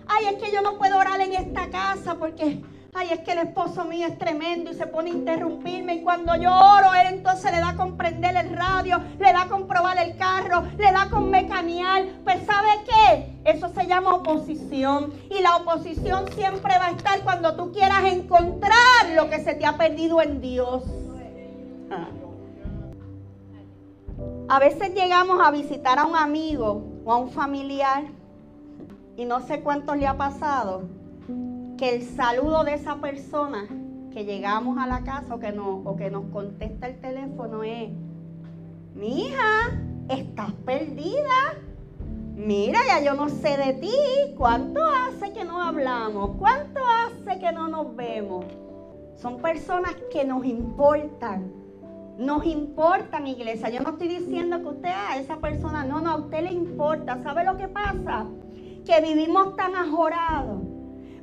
Ay, 0.07 0.33
es 0.33 0.41
que 0.41 0.51
yo 0.51 0.63
no 0.63 0.79
puedo 0.79 0.97
orar 0.97 1.21
en 1.21 1.33
esta 1.33 1.69
casa 1.69 2.15
porque, 2.15 2.63
ay, 2.95 3.09
es 3.11 3.19
que 3.19 3.33
el 3.33 3.37
esposo 3.37 3.85
mío 3.85 4.07
es 4.07 4.17
tremendo 4.17 4.71
y 4.71 4.73
se 4.73 4.87
pone 4.87 5.11
a 5.11 5.13
interrumpirme. 5.13 5.97
Y 5.97 6.01
cuando 6.01 6.35
yo 6.35 6.49
oro, 6.51 6.91
él 6.95 7.17
entonces 7.17 7.51
le 7.51 7.59
da 7.59 7.75
con 7.75 7.97
prender 7.97 8.35
el 8.35 8.49
radio, 8.57 8.99
le 9.19 9.31
da 9.31 9.45
con 9.47 9.67
probar 9.67 9.99
el 9.99 10.17
carro, 10.17 10.63
le 10.75 10.91
da 10.91 11.07
con 11.11 11.29
mecanear. 11.29 12.03
Pues, 12.23 12.43
¿sabe 12.47 12.69
qué? 12.87 13.37
Eso 13.45 13.69
se 13.69 13.85
llama 13.85 14.15
oposición. 14.15 15.13
Y 15.29 15.39
la 15.41 15.57
oposición 15.57 16.25
siempre 16.33 16.79
va 16.79 16.87
a 16.87 16.91
estar 16.91 17.21
cuando 17.21 17.55
tú 17.55 17.71
quieras 17.71 18.05
encontrar 18.05 19.11
lo 19.13 19.29
que 19.29 19.37
se 19.43 19.53
te 19.53 19.67
ha 19.67 19.77
perdido 19.77 20.19
en 20.19 20.41
Dios. 20.41 20.81
A 24.47 24.59
veces 24.59 24.93
llegamos 24.93 25.39
a 25.41 25.51
visitar 25.51 25.99
a 25.99 26.05
un 26.05 26.15
amigo 26.15 26.83
o 27.05 27.11
a 27.11 27.17
un 27.17 27.29
familiar 27.29 28.03
y 29.15 29.25
no 29.25 29.41
sé 29.41 29.61
cuánto 29.61 29.95
le 29.95 30.07
ha 30.07 30.17
pasado 30.17 30.83
que 31.77 31.95
el 31.95 32.03
saludo 32.03 32.63
de 32.63 32.75
esa 32.75 32.95
persona 32.95 33.67
que 34.11 34.25
llegamos 34.25 34.77
a 34.77 34.85
la 34.85 35.03
casa 35.03 35.35
o 35.35 35.39
que, 35.39 35.51
no, 35.51 35.81
o 35.83 35.95
que 35.95 36.11
nos 36.11 36.25
contesta 36.25 36.87
el 36.87 36.99
teléfono 37.01 37.63
es, 37.63 37.89
mi 38.93 39.25
hija, 39.25 39.71
estás 40.07 40.51
perdida. 40.65 41.55
Mira, 42.35 42.79
ya 42.87 43.01
yo 43.03 43.15
no 43.15 43.29
sé 43.29 43.57
de 43.57 43.73
ti. 43.73 43.95
¿Cuánto 44.37 44.81
hace 44.85 45.33
que 45.33 45.43
no 45.43 45.61
hablamos? 45.61 46.31
¿Cuánto 46.37 46.79
hace 46.85 47.39
que 47.39 47.51
no 47.51 47.67
nos 47.67 47.95
vemos? 47.95 48.45
Son 49.15 49.41
personas 49.41 49.95
que 50.11 50.25
nos 50.25 50.45
importan 50.45 51.62
nos 52.17 52.45
importan, 52.45 53.27
iglesia. 53.27 53.69
Yo 53.69 53.81
no 53.81 53.91
estoy 53.91 54.07
diciendo 54.07 54.61
que 54.61 54.69
usted 54.69 54.89
a 54.89 55.17
esa 55.17 55.37
persona, 55.37 55.83
no, 55.83 56.01
no, 56.01 56.11
a 56.11 56.15
usted 56.17 56.43
le 56.43 56.51
importa. 56.51 57.21
¿Sabe 57.23 57.43
lo 57.43 57.57
que 57.57 57.67
pasa? 57.67 58.27
Que 58.85 59.01
vivimos 59.01 59.55
tan 59.55 59.75
ajorados, 59.75 60.61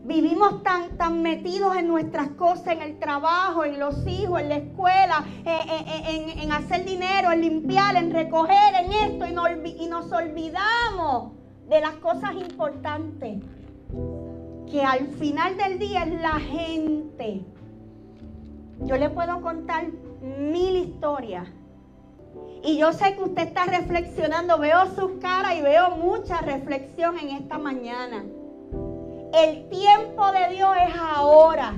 vivimos 0.04 0.62
tan, 0.62 0.97
tan 0.97 1.23
metidos 1.23 1.76
en 1.76 1.88
nuestras 1.88 2.30
cosas, 2.30 2.68
en 2.68 2.82
el 2.82 2.99
trabajo, 2.99 3.64
en 3.64 3.78
los 3.78 4.06
hijos, 4.06 4.40
en 4.40 4.49
la 4.49 4.56
escuela, 4.56 5.25
eh, 5.44 5.59
eh, 5.68 6.04
eh, 6.09 6.35
en, 6.42 6.52
hacer 6.52 6.85
dinero, 6.85 7.30
en 7.32 7.42
limpiar, 7.42 7.97
en 7.97 8.11
recoger, 8.12 8.75
en 8.82 8.92
esto, 8.92 9.26
y 9.26 9.87
nos 9.87 10.11
olvidamos 10.11 11.32
de 11.68 11.80
las 11.80 11.94
cosas 11.97 12.35
importantes. 12.35 13.42
Que 14.70 14.82
al 14.82 15.09
final 15.09 15.56
del 15.56 15.78
día 15.78 16.04
es 16.04 16.20
la 16.20 16.38
gente. 16.38 17.44
Yo 18.80 18.96
le 18.96 19.10
puedo 19.10 19.40
contar 19.42 19.87
mil 20.20 20.76
historias. 20.76 21.49
Y 22.62 22.78
yo 22.78 22.92
sé 22.92 23.16
que 23.16 23.22
usted 23.22 23.42
está 23.42 23.64
reflexionando, 23.64 24.58
veo 24.58 24.87
sus 24.94 25.12
caras 25.20 25.54
y 25.56 25.62
veo 25.62 25.96
mucha 25.96 26.40
reflexión 26.40 27.18
en 27.18 27.30
esta 27.30 27.58
mañana. 27.58 28.25
El 29.32 29.68
tiempo 29.68 30.30
de 30.32 30.54
Dios 30.54 30.76
es 30.88 30.94
ahora. 30.99 31.75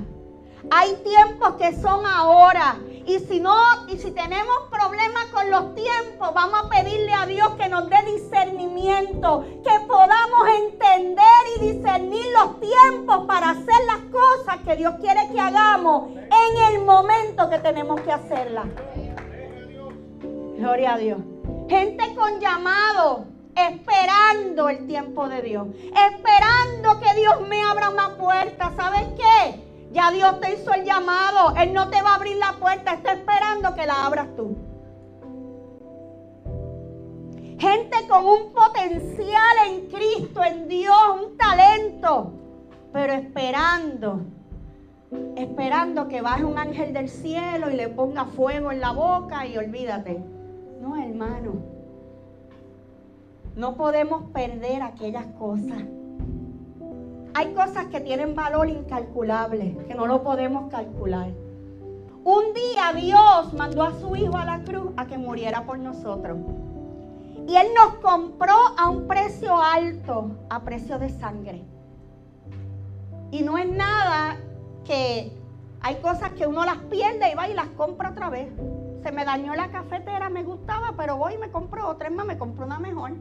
Hay 0.71 0.95
tiempos 1.03 1.53
que 1.55 1.73
son 1.73 2.05
ahora. 2.05 2.77
Y 3.05 3.19
si 3.19 3.39
no, 3.39 3.55
y 3.87 3.97
si 3.97 4.11
tenemos 4.11 4.55
problemas 4.69 5.25
con 5.33 5.49
los 5.51 5.75
tiempos, 5.75 6.33
vamos 6.33 6.63
a 6.65 6.69
pedirle 6.69 7.13
a 7.13 7.25
Dios 7.25 7.49
que 7.59 7.67
nos 7.67 7.89
dé 7.89 7.97
discernimiento, 8.05 9.45
que 9.63 9.85
podamos 9.87 10.47
entender 10.57 11.23
y 11.57 11.73
discernir 11.73 12.25
los 12.39 12.59
tiempos 12.61 13.25
para 13.27 13.49
hacer 13.51 13.75
las 13.87 13.99
cosas 14.11 14.57
que 14.65 14.77
Dios 14.77 14.95
quiere 15.01 15.27
que 15.33 15.39
hagamos 15.39 16.11
en 16.11 16.73
el 16.73 16.85
momento 16.85 17.49
que 17.49 17.59
tenemos 17.59 17.99
que 18.01 18.11
hacerlas. 18.11 18.67
Gloria 20.57 20.93
a 20.93 20.97
Dios. 20.97 21.19
Gente 21.67 22.15
con 22.15 22.39
llamado, 22.39 23.25
esperando 23.55 24.69
el 24.69 24.87
tiempo 24.87 25.27
de 25.27 25.41
Dios, 25.41 25.67
esperando 25.83 27.01
que 27.01 27.13
Dios 27.15 27.41
me 27.49 27.61
abra 27.63 27.89
una 27.89 28.15
puerta. 28.15 28.71
¿Sabes 28.77 29.07
qué? 29.17 29.72
Ya 29.93 30.09
Dios 30.11 30.39
te 30.39 30.55
hizo 30.55 30.73
el 30.73 30.83
llamado. 30.83 31.55
Él 31.55 31.71
no 31.71 31.89
te 31.89 32.01
va 32.01 32.11
a 32.11 32.15
abrir 32.15 32.37
la 32.37 32.53
puerta. 32.59 32.93
Está 32.93 33.13
esperando 33.13 33.75
que 33.75 33.85
la 33.85 34.05
abras 34.05 34.27
tú. 34.35 34.57
Gente 37.59 38.07
con 38.09 38.25
un 38.25 38.53
potencial 38.53 39.55
en 39.67 39.87
Cristo, 39.87 40.43
en 40.43 40.67
Dios, 40.67 40.97
un 41.23 41.37
talento. 41.37 42.33
Pero 42.91 43.13
esperando. 43.13 44.21
Esperando 45.37 46.07
que 46.07 46.21
baje 46.21 46.43
un 46.43 46.57
ángel 46.57 46.91
del 46.91 47.07
cielo 47.07 47.69
y 47.69 47.75
le 47.75 47.87
ponga 47.87 48.25
fuego 48.25 48.71
en 48.71 48.81
la 48.81 48.91
boca 48.91 49.45
y 49.45 49.57
olvídate. 49.57 50.23
No, 50.81 50.97
hermano. 50.97 51.53
No 53.55 53.75
podemos 53.75 54.31
perder 54.31 54.81
aquellas 54.81 55.27
cosas. 55.37 55.83
Hay 57.35 57.53
cosas 57.53 57.87
que 57.87 57.99
tienen 57.99 58.35
valor 58.35 58.69
incalculable, 58.69 59.77
que 59.87 59.95
no 59.95 60.05
lo 60.05 60.23
podemos 60.23 60.69
calcular. 60.69 61.31
Un 62.23 62.53
día 62.53 62.93
Dios 62.95 63.53
mandó 63.53 63.83
a 63.83 63.99
su 63.99 64.15
Hijo 64.15 64.37
a 64.37 64.45
la 64.45 64.63
cruz 64.63 64.91
a 64.97 65.07
que 65.07 65.17
muriera 65.17 65.65
por 65.65 65.79
nosotros. 65.79 66.37
Y 67.47 67.55
Él 67.55 67.67
nos 67.75 67.95
compró 67.95 68.55
a 68.77 68.89
un 68.89 69.07
precio 69.07 69.61
alto, 69.61 70.31
a 70.49 70.61
precio 70.61 70.99
de 70.99 71.09
sangre. 71.09 71.63
Y 73.31 73.41
no 73.41 73.57
es 73.57 73.67
nada 73.67 74.37
que 74.85 75.33
hay 75.81 75.95
cosas 75.95 76.31
que 76.31 76.45
uno 76.45 76.63
las 76.65 76.77
pierde 76.77 77.31
y 77.31 77.35
va 77.35 77.49
y 77.49 77.53
las 77.53 77.67
compra 77.69 78.11
otra 78.11 78.29
vez. 78.29 78.47
Se 79.01 79.11
me 79.11 79.25
dañó 79.25 79.55
la 79.55 79.69
cafetera, 79.69 80.29
me 80.29 80.43
gustaba, 80.43 80.93
pero 80.95 81.17
voy 81.17 81.33
y 81.33 81.37
me 81.37 81.51
compro 81.51 81.89
otra, 81.89 82.07
es 82.07 82.13
más, 82.13 82.25
me 82.25 82.37
compro 82.37 82.65
una 82.65 82.79
mejor. 82.79 83.11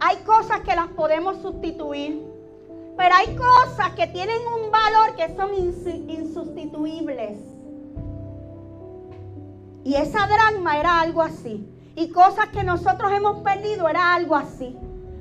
Hay 0.00 0.16
cosas 0.24 0.60
que 0.60 0.74
las 0.74 0.88
podemos 0.88 1.36
sustituir. 1.36 2.29
Pero 3.00 3.14
hay 3.14 3.34
cosas 3.34 3.92
que 3.96 4.06
tienen 4.08 4.42
un 4.46 4.70
valor 4.70 5.16
que 5.16 5.34
son 5.34 5.54
insustituibles. 5.54 7.38
Y 9.84 9.94
esa 9.94 10.26
drama 10.26 10.78
era 10.78 11.00
algo 11.00 11.22
así. 11.22 11.66
Y 11.96 12.10
cosas 12.10 12.48
que 12.48 12.62
nosotros 12.62 13.10
hemos 13.10 13.38
perdido 13.38 13.88
era 13.88 14.14
algo 14.14 14.36
así. 14.36 14.76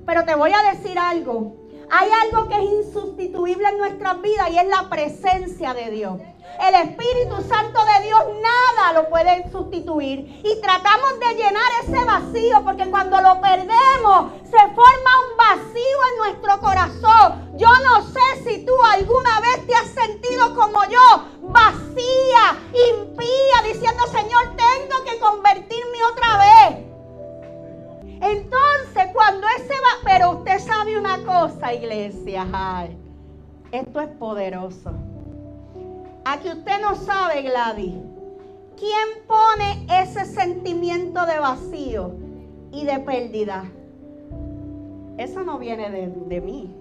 Pero 0.06 0.26
te 0.26 0.36
voy 0.36 0.52
a 0.52 0.74
decir 0.74 1.00
algo. 1.00 1.56
Hay 1.92 2.10
algo 2.24 2.48
que 2.48 2.56
es 2.56 2.86
insustituible 2.86 3.68
en 3.68 3.78
nuestras 3.80 4.22
vidas 4.22 4.50
y 4.52 4.58
es 4.60 4.68
la 4.68 4.90
presencia 4.90 5.74
de 5.74 5.90
Dios. 5.90 6.20
El 6.60 6.76
Espíritu 6.76 7.42
Santo 7.48 7.80
de 7.84 8.06
Dios 8.06 8.20
nada 8.42 8.94
lo 8.94 9.10
puede 9.10 9.50
sustituir. 9.52 10.42
Y 10.44 10.62
tratamos 10.62 11.20
de 11.20 11.36
llenar 11.36 11.72
ese 11.84 12.06
vacío 12.06 12.64
porque 12.64 12.90
cuando 12.90 13.20
lo 13.22 13.42
perdemos 13.42 14.34
se 14.44 14.58
forma 14.76 15.12
un 15.32 15.38
vacío 15.38 16.00
en 16.12 16.18
nuestro 16.18 16.60
corazón. 16.60 17.58
Yo 17.58 17.70
no 17.84 18.04
sé 18.04 18.44
si 18.44 18.66
tú 18.66 18.74
alguna 18.92 19.40
vez 19.40 19.66
te 19.66 19.74
has 19.74 19.88
sentido 19.88 20.54
como 20.56 20.84
yo, 20.86 21.26
vacía, 21.42 22.58
impía, 22.92 23.74
diciendo, 23.74 24.06
Señor, 24.08 24.56
tengo 24.56 25.04
que 25.06 25.20
convertirme 25.20 26.04
otra 26.12 26.38
vez. 26.38 26.89
Cosa, 31.18 31.74
iglesia, 31.74 32.46
esto 33.72 34.00
es 34.00 34.10
poderoso. 34.18 34.92
Aquí 36.26 36.50
usted 36.50 36.82
no 36.82 36.96
sabe, 36.96 37.42
Gladys, 37.42 37.96
quién 38.78 39.26
pone 39.28 39.86
ese 40.02 40.26
sentimiento 40.26 41.26
de 41.26 41.40
vacío. 41.40 42.12
y 42.72 42.86
de 42.86 43.00
pérdida. 43.00 43.66
Eso 45.18 45.44
no 45.44 45.58
viene 45.58 45.90
de, 45.90 46.08
de 46.08 46.40
mí. 46.40 46.72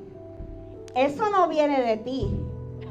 Eso 0.95 1.31
no 1.31 1.49
viene 1.49 1.81
de 1.81 1.97
ti. 1.97 2.29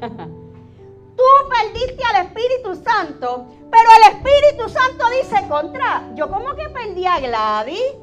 Tú 0.00 1.24
perdiste 1.48 2.02
al 2.12 2.26
Espíritu 2.26 2.74
Santo, 2.74 3.46
pero 3.70 3.88
el 3.98 4.16
Espíritu 4.16 4.68
Santo 4.68 5.04
dice 5.22 5.48
contra. 5.48 6.12
Yo 6.16 6.28
como 6.28 6.54
que 6.56 6.68
perdí 6.70 7.06
a 7.06 7.20
Gladys. 7.20 7.94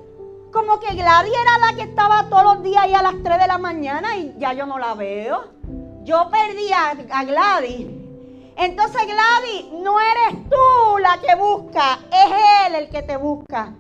Como 0.55 0.79
que 0.79 0.95
Gladys 0.95 1.33
era 1.33 1.67
la 1.67 1.75
que 1.75 1.81
estaba 1.81 2.29
todos 2.29 2.43
los 2.45 2.63
días 2.63 2.83
ahí 2.83 2.93
a 2.93 3.01
las 3.01 3.15
3 3.21 3.39
de 3.39 3.45
la 3.45 3.57
mañana 3.57 4.15
y 4.15 4.35
ya 4.38 4.53
yo 4.53 4.65
no 4.65 4.79
la 4.79 4.93
veo. 4.93 5.50
Yo 6.03 6.29
perdí 6.31 6.71
a, 6.71 6.91
a 6.91 7.24
Gladys. 7.25 7.88
Entonces 8.55 9.01
Gladys, 9.05 9.65
no 9.83 10.00
eres 10.00 10.50
tú 10.50 10.97
la 11.00 11.19
que 11.19 11.35
busca, 11.35 12.00
es 12.09 12.67
Él 12.67 12.75
el 12.75 12.89
que 12.89 13.01
te 13.01 13.17
busca. 13.17 13.74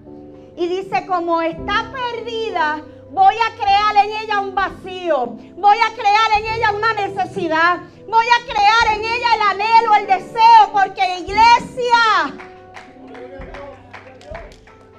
Y 0.57 0.67
dice, 0.67 1.05
como 1.07 1.41
está 1.41 1.93
perdida, 1.93 2.81
voy 3.09 3.35
a 3.35 3.55
crear 3.55 4.05
en 4.05 4.17
ella 4.17 4.41
un 4.41 4.53
vacío, 4.53 5.27
voy 5.55 5.77
a 5.77 5.93
crear 5.93 6.41
en 6.41 6.55
ella 6.55 6.71
una 6.73 6.93
necesidad, 6.93 7.79
voy 8.09 8.25
a 8.25 8.51
crear 8.51 8.97
en 8.97 9.01
ella 9.01 9.27
el 9.33 9.41
anhelo, 9.61 9.95
el 9.95 10.07
deseo, 10.07 10.73
porque 10.73 11.19
iglesia, 11.19 12.35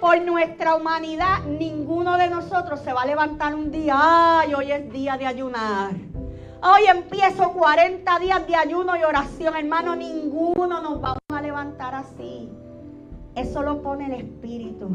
por 0.00 0.20
nuestra 0.22 0.76
humanidad, 0.76 1.44
ninguno 1.44 2.16
de 2.16 2.28
nosotros 2.28 2.80
se 2.80 2.92
va 2.92 3.02
a 3.02 3.06
levantar 3.06 3.54
un 3.54 3.70
día, 3.70 3.94
ay, 3.96 4.54
hoy 4.54 4.72
es 4.72 4.92
día 4.92 5.16
de 5.16 5.26
ayunar. 5.26 5.92
Hoy 6.62 6.86
empiezo 6.88 7.52
40 7.52 8.18
días 8.18 8.46
de 8.46 8.56
ayuno 8.56 8.96
y 8.96 9.04
oración, 9.04 9.56
hermano, 9.56 9.94
ninguno 9.94 10.80
nos 10.80 11.00
vamos 11.00 11.18
a 11.28 11.40
levantar 11.40 11.94
así. 11.94 12.50
Eso 13.34 13.62
lo 13.62 13.82
pone 13.82 14.06
el 14.06 14.14
Espíritu. 14.14 14.88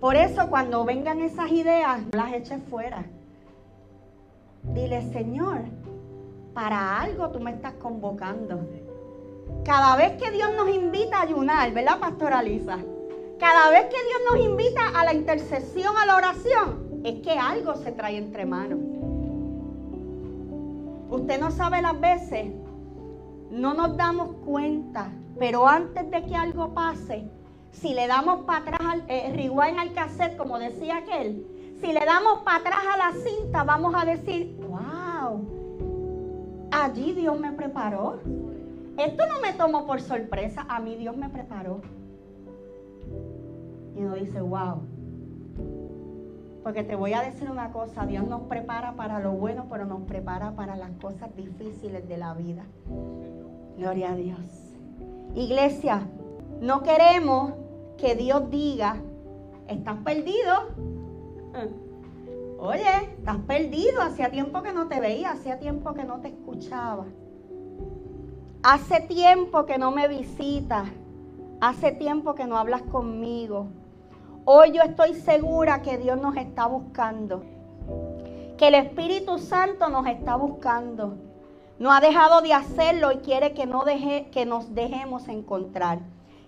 Por 0.00 0.16
eso 0.16 0.48
cuando 0.48 0.84
vengan 0.84 1.20
esas 1.20 1.50
ideas, 1.50 2.00
las 2.12 2.32
eches 2.34 2.62
fuera. 2.70 3.04
Dile, 4.62 5.02
Señor, 5.12 5.62
para 6.52 7.00
algo 7.00 7.30
tú 7.30 7.40
me 7.40 7.50
estás 7.50 7.74
convocando. 7.74 8.60
Cada 9.64 9.96
vez 9.96 10.12
que 10.22 10.30
Dios 10.30 10.50
nos 10.56 10.68
invita 10.68 11.18
a 11.18 11.22
ayunar, 11.22 11.72
¿verdad, 11.72 11.98
Pastora 11.98 12.42
Lisa? 12.42 12.78
Cada 13.44 13.68
vez 13.68 13.84
que 13.90 13.90
Dios 13.90 14.20
nos 14.32 14.40
invita 14.42 14.80
a 14.98 15.04
la 15.04 15.12
intercesión, 15.12 15.94
a 15.98 16.06
la 16.06 16.16
oración, 16.16 17.02
es 17.04 17.20
que 17.20 17.32
algo 17.32 17.74
se 17.74 17.92
trae 17.92 18.16
entre 18.16 18.46
manos. 18.46 18.78
Usted 21.10 21.38
no 21.38 21.50
sabe 21.50 21.82
las 21.82 22.00
veces, 22.00 22.54
no 23.50 23.74
nos 23.74 23.98
damos 23.98 24.36
cuenta, 24.46 25.12
pero 25.38 25.68
antes 25.68 26.10
de 26.10 26.24
que 26.24 26.34
algo 26.34 26.72
pase, 26.72 27.28
si 27.70 27.92
le 27.92 28.06
damos 28.06 28.46
para 28.46 28.60
atrás 28.60 28.80
al 28.80 29.04
eh, 29.08 29.52
al 29.78 29.92
cassette, 29.92 30.38
como 30.38 30.58
decía 30.58 30.96
aquel, 30.96 31.46
si 31.82 31.92
le 31.92 32.02
damos 32.02 32.40
para 32.44 32.60
atrás 32.60 32.80
a 32.94 32.96
la 32.96 33.12
cinta, 33.12 33.62
vamos 33.62 33.94
a 33.94 34.06
decir, 34.06 34.58
wow, 34.66 35.46
allí 36.72 37.12
Dios 37.12 37.38
me 37.38 37.52
preparó. 37.52 38.20
Esto 38.96 39.26
no 39.26 39.38
me 39.42 39.52
tomó 39.52 39.84
por 39.84 40.00
sorpresa, 40.00 40.64
a 40.66 40.80
mí 40.80 40.96
Dios 40.96 41.14
me 41.14 41.28
preparó. 41.28 41.82
Y 43.96 44.02
uno 44.02 44.14
dice, 44.14 44.40
wow. 44.40 44.82
Porque 46.62 46.82
te 46.82 46.96
voy 46.96 47.12
a 47.12 47.20
decir 47.20 47.50
una 47.50 47.72
cosa, 47.72 48.06
Dios 48.06 48.26
nos 48.26 48.42
prepara 48.42 48.94
para 48.96 49.20
lo 49.20 49.32
bueno, 49.32 49.66
pero 49.70 49.84
nos 49.84 50.02
prepara 50.02 50.52
para 50.52 50.76
las 50.76 50.92
cosas 50.92 51.34
difíciles 51.36 52.08
de 52.08 52.16
la 52.16 52.34
vida. 52.34 52.64
Gloria 53.76 54.12
a 54.12 54.16
Dios. 54.16 54.38
Iglesia, 55.34 56.08
no 56.60 56.82
queremos 56.82 57.52
que 57.98 58.14
Dios 58.14 58.50
diga, 58.50 58.96
estás 59.68 59.98
perdido. 59.98 60.68
Oye, 62.58 63.12
estás 63.18 63.38
perdido. 63.46 64.00
Hacía 64.00 64.30
tiempo 64.30 64.62
que 64.62 64.72
no 64.72 64.88
te 64.88 65.00
veía, 65.00 65.32
hacía 65.32 65.58
tiempo 65.58 65.92
que 65.92 66.04
no 66.04 66.20
te 66.20 66.28
escuchaba. 66.28 67.04
Hace 68.62 69.00
tiempo 69.00 69.66
que 69.66 69.76
no 69.76 69.90
me 69.90 70.08
visitas. 70.08 70.88
Hace 71.60 71.92
tiempo 71.92 72.34
que 72.34 72.46
no 72.46 72.56
hablas 72.56 72.82
conmigo. 72.82 73.68
Hoy 74.46 74.72
yo 74.72 74.82
estoy 74.82 75.14
segura 75.14 75.80
que 75.80 75.96
Dios 75.96 76.20
nos 76.20 76.36
está 76.36 76.66
buscando. 76.66 77.42
Que 78.58 78.68
el 78.68 78.74
Espíritu 78.74 79.38
Santo 79.38 79.88
nos 79.88 80.06
está 80.06 80.36
buscando. 80.36 81.14
No 81.78 81.90
ha 81.90 82.02
dejado 82.02 82.42
de 82.42 82.52
hacerlo 82.52 83.10
y 83.10 83.16
quiere 83.20 83.54
que, 83.54 83.64
no 83.64 83.86
deje, 83.86 84.28
que 84.30 84.44
nos 84.44 84.74
dejemos 84.74 85.28
encontrar. 85.28 86.00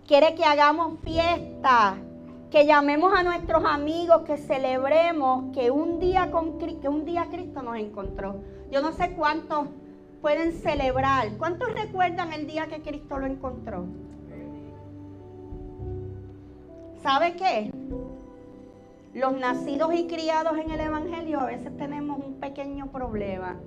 Quiere 0.07 0.35
que 0.35 0.45
hagamos 0.45 1.01
fiesta, 1.01 1.97
que 2.51 2.67
llamemos 2.67 3.15
a 3.17 3.23
nuestros 3.23 3.65
amigos, 3.65 4.25
que 4.27 4.37
celebremos 4.37 5.55
que 5.55 5.71
un 5.71 5.99
día, 5.99 6.31
con, 6.31 6.59
que 6.59 6.89
un 6.91 7.07
día 7.07 7.29
Cristo 7.31 7.63
nos 7.63 7.79
encontró. 7.79 8.37
Yo 8.71 8.83
no 8.83 8.93
sé 8.93 9.13
cuántos 9.13 9.69
pueden 10.21 10.53
celebrar. 10.53 11.31
¿Cuántos 11.39 11.73
recuerdan 11.73 12.35
el 12.35 12.47
día 12.47 12.67
que 12.67 12.83
Cristo 12.83 13.17
lo 13.17 13.25
encontró? 13.25 13.87
¿Sabe 17.07 17.37
qué? 17.37 17.71
Los 19.14 19.38
nacidos 19.38 19.95
y 19.95 20.09
criados 20.09 20.59
en 20.59 20.73
el 20.73 20.81
Evangelio 20.81 21.38
a 21.38 21.47
veces 21.47 21.77
tenemos 21.77 22.19
un 22.19 22.40
pequeño 22.40 22.90
problema 22.90 23.61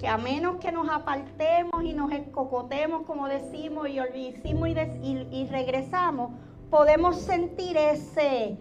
que 0.00 0.08
a 0.08 0.18
menos 0.18 0.56
que 0.56 0.72
nos 0.72 0.88
apartemos 0.88 1.84
y 1.84 1.92
nos 1.92 2.10
escocotemos, 2.10 3.02
como 3.06 3.28
decimos, 3.28 3.88
y 3.90 4.00
olvidemos 4.00 4.68
y, 5.04 5.46
regresamos, 5.52 6.32
podemos 6.68 7.20
sentir 7.20 7.76
ese, 7.76 8.56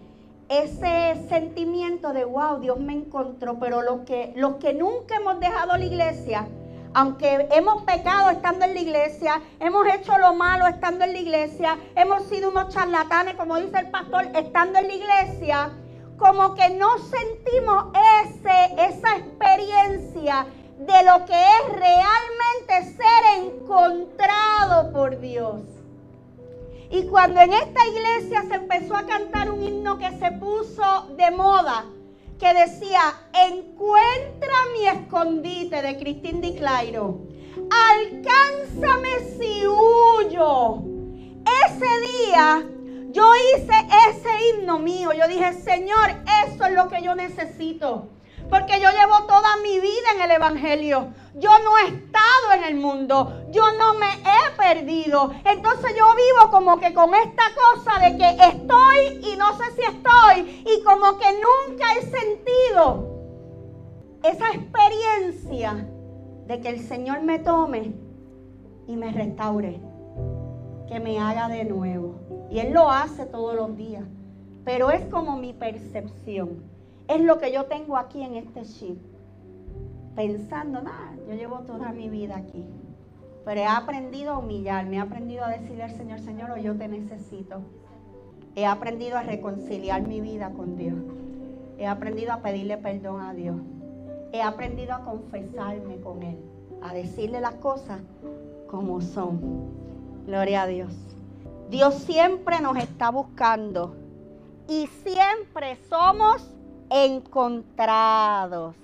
ese 0.48 1.28
sentimiento 1.30 2.14
de, 2.14 2.24
wow, 2.24 2.60
Dios 2.60 2.80
me 2.80 2.94
encontró. 2.94 3.58
Pero 3.58 3.82
los 3.82 4.02
que, 4.02 4.32
los 4.36 4.58
que 4.58 4.76
nunca 4.76 5.16
hemos 5.16 5.40
dejado 5.40 5.76
la 5.76 5.86
iglesia, 5.86 6.48
aunque 6.94 7.48
hemos 7.52 7.84
pecado 7.84 8.30
estando 8.30 8.66
en 8.66 8.74
la 8.74 8.80
iglesia, 8.80 9.42
hemos 9.60 9.86
hecho 9.88 10.18
lo 10.18 10.34
malo 10.34 10.68
estando 10.68 11.06
en 11.06 11.14
la 11.14 11.20
iglesia, 11.20 11.78
hemos 11.96 12.24
sido 12.26 12.50
unos 12.50 12.70
charlatanes, 12.70 13.36
como 13.36 13.58
dice 13.58 13.80
el 13.80 13.90
pastor, 13.90 14.28
estando 14.36 14.80
en 14.80 14.88
la 14.88 14.94
iglesia, 14.94 15.72
como 16.18 16.54
que 16.56 16.70
no 16.70 16.90
sentimos 17.00 17.86
ese, 18.24 18.88
esa 18.88 19.18
experiencia 19.18 20.46
de 20.80 21.04
lo 21.04 21.26
que 21.26 21.34
es 21.34 21.70
realmente 21.70 22.98
ser 22.98 23.44
encontrado 23.44 24.92
por 24.92 25.20
Dios. 25.20 25.62
Y 26.90 27.08
cuando 27.08 27.42
en 27.42 27.54
esta 27.54 27.88
iglesia 27.88 28.44
se 28.48 28.56
empezó 28.56 28.96
a 28.96 29.06
cantar 29.06 29.50
un 29.50 29.64
himno 29.64 29.98
que 29.98 30.12
se 30.20 30.32
puso 30.34 31.08
de 31.18 31.32
moda, 31.32 31.86
que 32.44 32.54
decía, 32.54 33.00
encuentra 33.34 34.54
mi 34.74 34.86
escondite 34.86 35.82
de 35.82 35.98
Cristín 35.98 36.42
Di 36.42 36.54
Clairo, 36.56 37.22
alcánzame 37.90 39.12
si 39.38 39.66
huyo. 39.66 40.84
Ese 41.66 42.28
día 42.28 42.62
yo 43.12 43.32
hice 43.36 43.74
ese 44.10 44.30
himno 44.50 44.78
mío, 44.78 45.14
yo 45.14 45.26
dije, 45.30 45.54
Señor, 45.54 46.10
eso 46.44 46.66
es 46.66 46.74
lo 46.74 46.90
que 46.90 47.02
yo 47.02 47.16
necesito. 47.16 48.10
Porque 48.54 48.80
yo 48.80 48.90
llevo 48.92 49.26
toda 49.26 49.58
mi 49.64 49.80
vida 49.80 50.12
en 50.14 50.22
el 50.22 50.30
Evangelio. 50.30 51.08
Yo 51.34 51.50
no 51.64 51.76
he 51.80 51.88
estado 51.88 52.54
en 52.56 52.64
el 52.66 52.76
mundo. 52.76 53.48
Yo 53.50 53.64
no 53.80 53.96
me 53.96 54.06
he 54.06 54.56
perdido. 54.56 55.32
Entonces 55.44 55.96
yo 55.98 56.06
vivo 56.14 56.52
como 56.52 56.80
que 56.80 56.94
con 56.94 57.16
esta 57.16 57.42
cosa 57.56 58.00
de 58.00 58.16
que 58.16 58.30
estoy 58.30 59.34
y 59.34 59.38
no 59.38 59.58
sé 59.58 59.64
si 59.72 59.82
estoy. 59.82 60.64
Y 60.72 60.84
como 60.84 61.18
que 61.18 61.26
nunca 61.34 61.94
he 61.94 62.02
sentido 62.04 63.10
esa 64.22 64.48
experiencia 64.52 65.90
de 66.46 66.62
que 66.62 66.70
el 66.70 66.88
Señor 66.88 67.24
me 67.24 67.40
tome 67.40 67.96
y 68.88 68.96
me 68.96 69.12
restaure. 69.12 69.82
Que 70.88 71.00
me 71.00 71.18
haga 71.18 71.48
de 71.48 71.66
nuevo. 71.66 72.20
Y 72.52 72.60
Él 72.60 72.72
lo 72.72 72.92
hace 72.92 73.26
todos 73.26 73.56
los 73.56 73.76
días. 73.76 74.04
Pero 74.64 74.92
es 74.92 75.04
como 75.06 75.38
mi 75.38 75.54
percepción. 75.54 76.72
Es 77.14 77.22
lo 77.22 77.38
que 77.38 77.52
yo 77.52 77.66
tengo 77.66 77.96
aquí 77.96 78.24
en 78.24 78.36
este 78.38 78.64
chip. 78.64 78.98
Pensando, 80.16 80.82
nada, 80.82 81.14
yo 81.28 81.36
llevo 81.36 81.60
toda 81.60 81.92
mi 81.92 82.10
vida 82.10 82.38
aquí. 82.38 82.66
Pero 83.46 83.62
he 83.62 83.68
aprendido 83.68 84.34
a 84.34 84.38
humillarme, 84.40 84.96
he 84.96 85.00
aprendido 85.00 85.44
a 85.44 85.50
decirle 85.50 85.84
al 85.84 85.96
Señor, 85.96 86.20
Señor, 86.22 86.50
hoy 86.50 86.64
yo 86.64 86.76
te 86.76 86.88
necesito. 86.88 87.62
He 88.56 88.66
aprendido 88.66 89.18
a 89.18 89.22
reconciliar 89.22 90.02
mi 90.08 90.22
vida 90.22 90.50
con 90.54 90.76
Dios. 90.76 90.96
He 91.78 91.86
aprendido 91.86 92.34
a 92.34 92.38
pedirle 92.38 92.78
perdón 92.78 93.22
a 93.22 93.34
Dios. 93.36 93.58
He 94.32 94.42
aprendido 94.42 94.94
a 94.94 95.06
confesarme 95.06 95.98
con 95.98 96.24
Él, 96.24 96.40
a 96.82 96.96
decirle 96.96 97.42
las 97.42 97.56
cosas 97.56 98.02
como 98.68 99.02
son. 99.02 99.40
Gloria 100.26 100.64
a 100.64 100.68
Dios. 100.68 100.96
Dios 101.70 101.94
siempre 101.94 102.60
nos 102.60 102.76
está 102.78 103.12
buscando 103.12 103.96
y 104.68 104.88
siempre 104.88 105.78
somos 105.90 106.53
encontrados. 106.90 108.76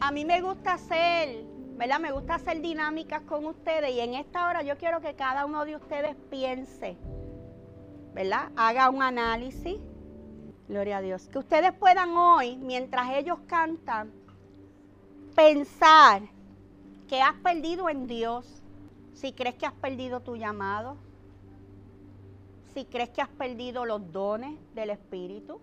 A 0.00 0.12
mí 0.12 0.24
me 0.24 0.40
gusta 0.40 0.74
hacer, 0.74 1.44
¿verdad? 1.76 2.00
Me 2.00 2.12
gusta 2.12 2.36
hacer 2.36 2.60
dinámicas 2.60 3.22
con 3.22 3.44
ustedes 3.46 3.92
y 3.92 4.00
en 4.00 4.14
esta 4.14 4.48
hora 4.48 4.62
yo 4.62 4.76
quiero 4.78 5.00
que 5.00 5.14
cada 5.14 5.44
uno 5.46 5.64
de 5.64 5.76
ustedes 5.76 6.16
piense 6.30 6.96
¿verdad? 8.14 8.50
Haga 8.56 8.90
un 8.90 9.02
análisis. 9.02 9.78
Gloria 10.68 10.98
a 10.98 11.00
Dios. 11.00 11.28
Que 11.28 11.38
ustedes 11.38 11.72
puedan 11.72 12.10
hoy, 12.10 12.56
mientras 12.56 13.10
ellos 13.14 13.38
cantan, 13.46 14.12
pensar 15.34 16.22
que 17.08 17.20
has 17.20 17.34
perdido 17.36 17.88
en 17.88 18.06
Dios. 18.06 18.62
Si 19.14 19.32
crees 19.32 19.56
que 19.56 19.66
has 19.66 19.74
perdido 19.74 20.20
tu 20.20 20.36
llamado. 20.36 20.96
Si 22.74 22.84
crees 22.84 23.10
que 23.10 23.20
has 23.20 23.28
perdido 23.28 23.84
los 23.84 24.12
dones 24.12 24.58
del 24.74 24.90
Espíritu. 24.90 25.60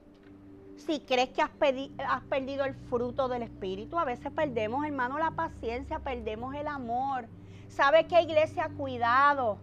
Si 0.78 1.00
crees 1.02 1.30
que 1.30 1.42
has, 1.42 1.50
perdido 1.50 2.66
el 2.66 2.74
fruto 2.74 3.28
del 3.28 3.44
Espíritu. 3.44 3.98
A 3.98 4.06
veces 4.06 4.32
perdemos, 4.32 4.86
hermano, 4.86 5.18
la 5.18 5.32
paciencia, 5.32 6.00
perdemos 6.00 6.56
el 6.56 6.68
amor. 6.68 7.26
¿Sabe 7.68 8.08
qué 8.08 8.22
iglesia? 8.22 8.70
Cuidado. 8.78 9.58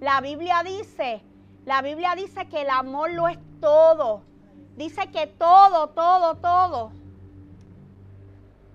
La 0.00 0.20
Biblia 0.20 0.62
dice 0.62 1.22
la 1.68 1.82
Biblia 1.82 2.14
dice 2.16 2.48
que 2.48 2.62
el 2.62 2.70
amor 2.70 3.10
lo 3.10 3.28
es 3.28 3.38
todo. 3.60 4.22
Dice 4.76 5.10
que 5.10 5.26
todo, 5.26 5.90
todo, 5.90 6.36
todo. 6.36 6.92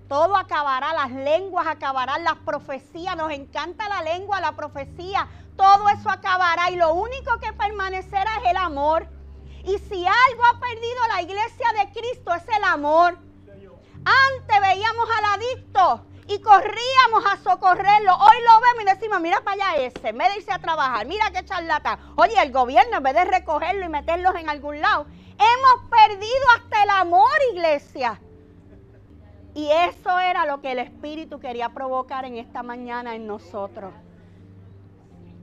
Todo 0.08 0.38
acabará, 0.38 0.94
las 0.94 1.10
lenguas 1.10 1.66
acabarán, 1.66 2.24
las 2.24 2.36
profecías. 2.46 3.18
Nos 3.18 3.32
encanta 3.32 3.90
la 3.90 4.04
lengua, 4.04 4.40
la 4.42 4.52
profecía. 4.52 5.28
Todo 5.58 5.90
eso 5.90 6.08
acabará 6.08 6.70
y 6.70 6.76
lo 6.76 6.94
único 6.94 7.40
que 7.40 7.52
permanecerá 7.54 8.30
es 8.44 8.52
el 8.52 8.58
amor. 8.58 9.08
Y 9.64 9.78
si 9.78 10.06
algo 10.06 10.44
ha 10.46 10.60
perdido 10.60 11.08
la 11.08 11.22
iglesia 11.22 11.68
de 11.80 11.92
Cristo 11.92 12.34
es 12.34 12.44
el 12.58 12.64
amor. 12.66 13.18
Antes 14.06 14.62
veíamos 14.62 15.08
al 15.18 15.40
adicto 15.40 16.06
y 16.28 16.42
corríamos 16.42 17.26
a 17.32 17.38
socorrerlo. 17.38 18.14
Hoy 18.14 18.38
lo 18.44 18.60
vemos 18.60 18.82
y 18.82 18.86
decimos, 18.86 19.22
mira 19.22 19.42
para 19.42 19.70
allá 19.70 19.84
ese, 19.84 20.10
en 20.10 20.18
vez 20.18 20.30
de 20.30 20.40
irse 20.40 20.52
a 20.52 20.60
trabajar, 20.60 21.06
mira 21.08 21.32
qué 21.32 21.46
charlata. 21.46 21.98
Oye, 22.18 22.34
el 22.42 22.52
gobierno, 22.52 22.98
en 22.98 23.04
vez 23.04 23.14
de 23.14 23.24
recogerlo 23.24 23.86
y 23.86 23.90
meterlos 23.90 24.36
en 24.36 24.50
algún 24.50 24.82
lado, 24.82 25.06
hemos 25.06 25.90
perdido 25.90 26.46
hasta 26.58 26.84
el 26.84 26.90
amor, 26.90 27.30
iglesia. 27.54 28.20
Y 29.56 29.70
eso 29.70 30.20
era 30.20 30.46
lo 30.46 30.60
que 30.60 30.74
el 30.74 30.80
Espíritu 30.80 31.40
quería 31.40 31.70
provocar 31.70 32.26
en 32.26 32.38
esta 32.38 32.64
mañana 32.64 33.16
en 33.16 33.28
nosotros 33.28 33.94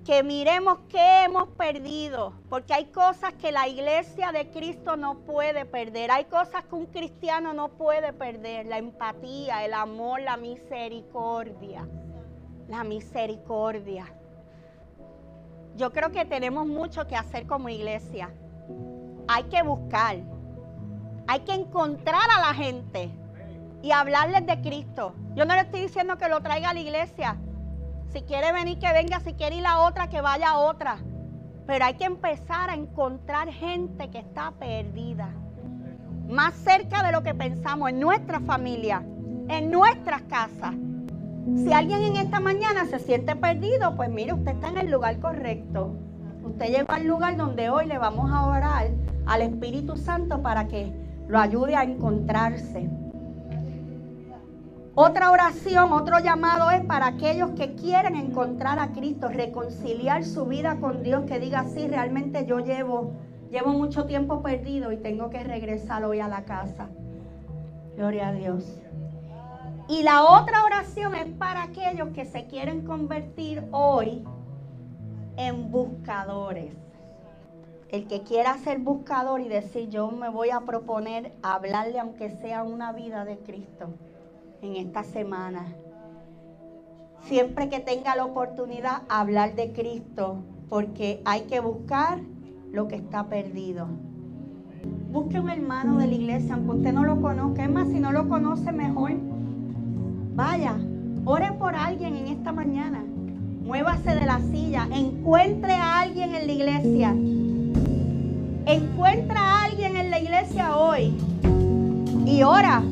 que 0.05 0.23
miremos 0.23 0.79
qué 0.89 1.25
hemos 1.25 1.49
perdido, 1.51 2.33
porque 2.49 2.73
hay 2.73 2.87
cosas 2.87 3.35
que 3.35 3.53
la 3.53 3.69
iglesia 3.69 4.33
de 4.33 4.49
Cristo 4.49 4.97
no 4.97 5.19
puede 5.19 5.67
perder, 5.67 6.11
hay 6.11 6.25
cosas 6.25 6.65
que 6.65 6.75
un 6.75 6.87
cristiano 6.87 7.53
no 7.53 7.69
puede 7.69 8.13
perder, 8.13 8.67
la 8.67 8.79
empatía, 8.79 9.65
el 9.65 9.75
amor, 9.75 10.23
la 10.23 10.37
misericordia, 10.37 11.87
la 12.69 12.83
misericordia. 12.83 14.07
Yo 15.77 15.93
creo 15.93 16.11
que 16.11 16.25
tenemos 16.25 16.67
mucho 16.67 17.07
que 17.07 17.17
hacer 17.17 17.47
como 17.47 17.69
iglesia. 17.69 18.33
Hay 19.29 19.45
que 19.45 19.63
buscar, 19.63 20.17
hay 21.27 21.41
que 21.41 21.53
encontrar 21.53 22.29
a 22.37 22.41
la 22.41 22.55
gente 22.55 23.11
y 23.83 23.93
hablarles 23.93 24.47
de 24.47 24.61
Cristo. 24.63 25.15
Yo 25.35 25.45
no 25.45 25.55
le 25.55 25.61
estoy 25.61 25.83
diciendo 25.83 26.17
que 26.17 26.29
lo 26.29 26.41
traiga 26.41 26.71
a 26.71 26.75
la 26.75 26.81
iglesia, 26.81 27.37
si 28.13 28.23
quiere 28.23 28.53
venir, 28.53 28.79
que 28.79 28.93
venga. 28.93 29.21
Si 29.21 29.35
quiere 29.35 29.57
ir 29.57 29.67
a 29.67 29.81
otra, 29.81 30.09
que 30.09 30.21
vaya 30.21 30.51
a 30.51 30.59
otra. 30.59 30.99
Pero 31.67 31.85
hay 31.85 31.95
que 31.95 32.05
empezar 32.05 32.71
a 32.71 32.75
encontrar 32.75 33.49
gente 33.49 34.11
que 34.11 34.19
está 34.19 34.53
perdida. 34.53 35.31
Más 36.29 36.55
cerca 36.55 37.03
de 37.03 37.13
lo 37.13 37.23
que 37.23 37.35
pensamos, 37.35 37.91
en 37.91 38.01
nuestra 38.01 38.41
familia, 38.41 39.03
en 39.49 39.71
nuestras 39.71 40.23
casas. 40.23 40.75
Si 41.57 41.73
alguien 41.73 42.03
en 42.03 42.17
esta 42.17 42.39
mañana 42.39 42.85
se 42.87 42.99
siente 42.99 43.35
perdido, 43.35 43.97
pues 43.97 44.11
mire, 44.11 44.33
usted 44.33 44.53
está 44.53 44.69
en 44.69 44.79
el 44.79 44.91
lugar 44.91 45.19
correcto. 45.19 45.95
Usted 46.45 46.67
llegó 46.67 46.93
al 46.93 47.07
lugar 47.07 47.37
donde 47.37 47.71
hoy 47.71 47.87
le 47.87 47.99
vamos 47.99 48.31
a 48.31 48.47
orar 48.47 48.91
al 49.27 49.43
Espíritu 49.43 49.97
Santo 49.97 50.43
para 50.43 50.69
que 50.69 50.93
lo 51.29 51.39
ayude 51.39 51.77
a 51.77 51.83
encontrarse. 51.83 52.89
Otra 55.03 55.31
oración, 55.31 55.95
otro 55.95 56.19
llamado 56.19 56.71
es 56.71 56.85
para 56.85 57.07
aquellos 57.07 57.53
que 57.53 57.75
quieren 57.75 58.17
encontrar 58.17 58.79
a 58.79 58.93
Cristo, 58.93 59.29
reconciliar 59.29 60.27
su 60.27 60.45
vida 60.45 60.77
con 60.79 61.03
Dios, 61.03 61.25
que 61.25 61.41
diga, 61.41 61.65
sí, 61.65 61.89
realmente 61.89 62.45
yo 62.45 62.59
llevo, 62.59 63.15
llevo 63.51 63.71
mucho 63.73 64.05
tiempo 64.05 64.43
perdido 64.43 64.93
y 64.93 64.99
tengo 64.99 65.31
que 65.31 65.43
regresar 65.43 66.05
hoy 66.05 66.21
a 66.21 66.29
la 66.29 66.45
casa. 66.45 66.91
Gloria 67.97 68.29
a 68.29 68.33
Dios. 68.33 68.63
Y 69.89 70.03
la 70.03 70.23
otra 70.23 70.67
oración 70.67 71.15
es 71.15 71.33
para 71.33 71.63
aquellos 71.63 72.11
que 72.11 72.27
se 72.27 72.45
quieren 72.45 72.85
convertir 72.85 73.65
hoy 73.71 74.23
en 75.39 75.71
buscadores. 75.71 76.75
El 77.89 78.07
que 78.07 78.21
quiera 78.21 78.59
ser 78.59 78.81
buscador 78.81 79.41
y 79.41 79.49
decir, 79.49 79.89
yo 79.89 80.11
me 80.11 80.29
voy 80.29 80.51
a 80.51 80.61
proponer 80.61 81.33
hablarle 81.43 81.99
aunque 81.99 82.29
sea 82.29 82.65
una 82.65 82.93
vida 82.93 83.25
de 83.25 83.39
Cristo 83.39 83.95
en 84.63 84.77
esta 84.77 85.03
semana. 85.03 85.67
Siempre 87.23 87.69
que 87.69 87.81
tenga 87.81 88.17
la 88.17 88.25
oportunidad, 88.25 89.03
hablar 89.09 89.55
de 89.55 89.73
Cristo, 89.73 90.39
porque 90.69 91.21
hay 91.25 91.43
que 91.43 91.61
buscar 91.61 92.21
lo 92.73 92.89
que 92.89 92.97
está 92.97 93.29
perdido. 93.29 93.89
Busque 95.13 95.39
un 95.39 95.51
hermano 95.51 95.99
de 95.99 96.07
la 96.07 96.15
iglesia, 96.15 96.55
aunque 96.55 96.79
usted 96.79 96.93
no 96.93 97.05
lo 97.05 97.21
conozca. 97.21 97.65
Es 97.65 97.71
más, 97.71 97.89
si 97.89 98.01
no 98.01 98.13
lo 98.13 98.29
conoce, 98.29 98.73
mejor. 98.73 99.13
Vaya, 100.35 100.77
ore 101.25 101.53
por 101.53 101.75
alguien 101.75 102.17
en 102.17 102.29
esta 102.29 102.53
mañana. 102.53 103.05
Muévase 103.63 104.15
de 104.15 104.25
la 104.25 104.41
silla. 104.41 104.89
Encuentre 104.91 105.75
a 105.75 106.01
alguien 106.01 106.35
en 106.35 106.47
la 106.47 106.53
iglesia. 106.53 107.15
Encuentra 108.67 109.41
a 109.41 109.65
alguien 109.65 109.97
en 109.97 110.11
la 110.11 110.21
iglesia 110.21 110.77
hoy. 110.77 111.15
Y 112.25 112.43
ora 112.43 112.83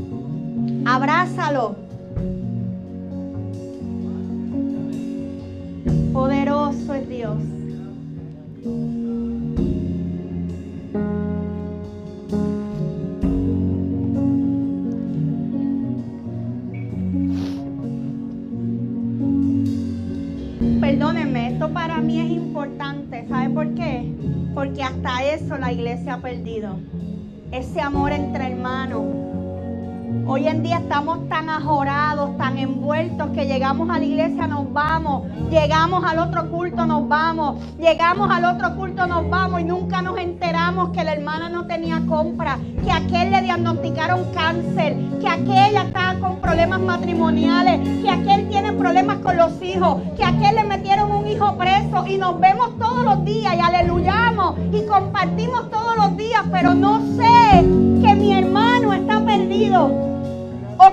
Abrázalo. 0.90 1.76
Poderoso 6.14 6.94
es 6.94 7.08
Dios. 7.10 7.36
Perdónenme, 20.80 21.52
esto 21.52 21.68
para 21.74 22.00
mí 22.00 22.18
es 22.18 22.30
importante. 22.30 23.26
¿Sabe 23.28 23.50
por 23.50 23.74
qué? 23.74 24.10
Porque 24.54 24.82
hasta 24.82 25.22
eso 25.22 25.58
la 25.58 25.70
iglesia 25.70 26.14
ha 26.14 26.22
perdido. 26.22 26.78
Ese 27.52 27.82
amor 27.82 28.12
entre 28.12 28.46
hermanos 28.46 29.17
Hoy 30.30 30.46
en 30.46 30.62
día 30.62 30.76
estamos 30.76 31.26
tan 31.30 31.48
ajorados, 31.48 32.36
tan 32.36 32.58
envueltos 32.58 33.30
que 33.30 33.46
llegamos 33.46 33.88
a 33.88 33.98
la 33.98 34.04
iglesia, 34.04 34.46
nos 34.46 34.70
vamos, 34.74 35.22
llegamos 35.48 36.04
al 36.04 36.18
otro 36.18 36.50
culto, 36.50 36.84
nos 36.84 37.08
vamos, 37.08 37.64
llegamos 37.78 38.30
al 38.30 38.44
otro 38.44 38.76
culto, 38.76 39.06
nos 39.06 39.26
vamos. 39.30 39.62
Y 39.62 39.64
nunca 39.64 40.02
nos 40.02 40.18
enteramos 40.18 40.90
que 40.90 41.02
la 41.02 41.14
hermana 41.14 41.48
no 41.48 41.66
tenía 41.66 42.02
compra, 42.06 42.58
que 42.84 42.92
aquel 42.92 43.30
le 43.30 43.40
diagnosticaron 43.40 44.26
cáncer, 44.34 44.98
que 45.18 45.28
aquella 45.28 45.84
estaba 45.84 46.20
con 46.20 46.42
problemas 46.42 46.80
matrimoniales, 46.80 47.80
que 48.02 48.10
aquel 48.10 48.50
tiene 48.50 48.74
problemas 48.74 49.20
con 49.20 49.34
los 49.34 49.62
hijos, 49.62 50.02
que 50.14 50.24
aquel 50.24 50.56
le 50.56 50.64
metieron 50.64 51.10
un 51.10 51.26
hijo 51.26 51.56
preso 51.56 52.06
y 52.06 52.18
nos 52.18 52.38
vemos 52.38 52.78
todos 52.78 53.02
los 53.02 53.24
días 53.24 53.54
y 53.56 53.60
aleluyamos 53.60 54.56
y 54.72 54.84
compartimos 54.84 55.70
todos 55.70 55.96
los 55.96 56.18
días, 56.18 56.42
pero 56.52 56.74
no 56.74 57.00
sé 57.16 57.27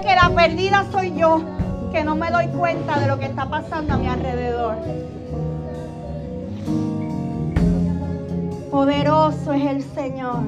que 0.02 0.16
la 0.16 0.30
perdida 0.36 0.86
soy 0.92 1.16
yo, 1.16 1.42
que 1.92 2.04
no 2.04 2.16
me 2.16 2.30
doy 2.32 2.48
cuenta 2.48 3.00
de 3.00 3.08
lo 3.08 3.18
que 3.20 3.26
está 3.26 3.50
pasando 3.50 3.94
a 3.94 3.98
mi 3.98 4.08
alrededor. 4.08 4.78
Poderoso 8.72 9.54
es 9.54 9.66
el 9.66 9.84
Señor. 9.84 10.40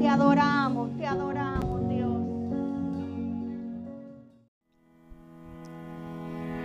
Te 0.00 0.08
adoramos, 0.08 0.83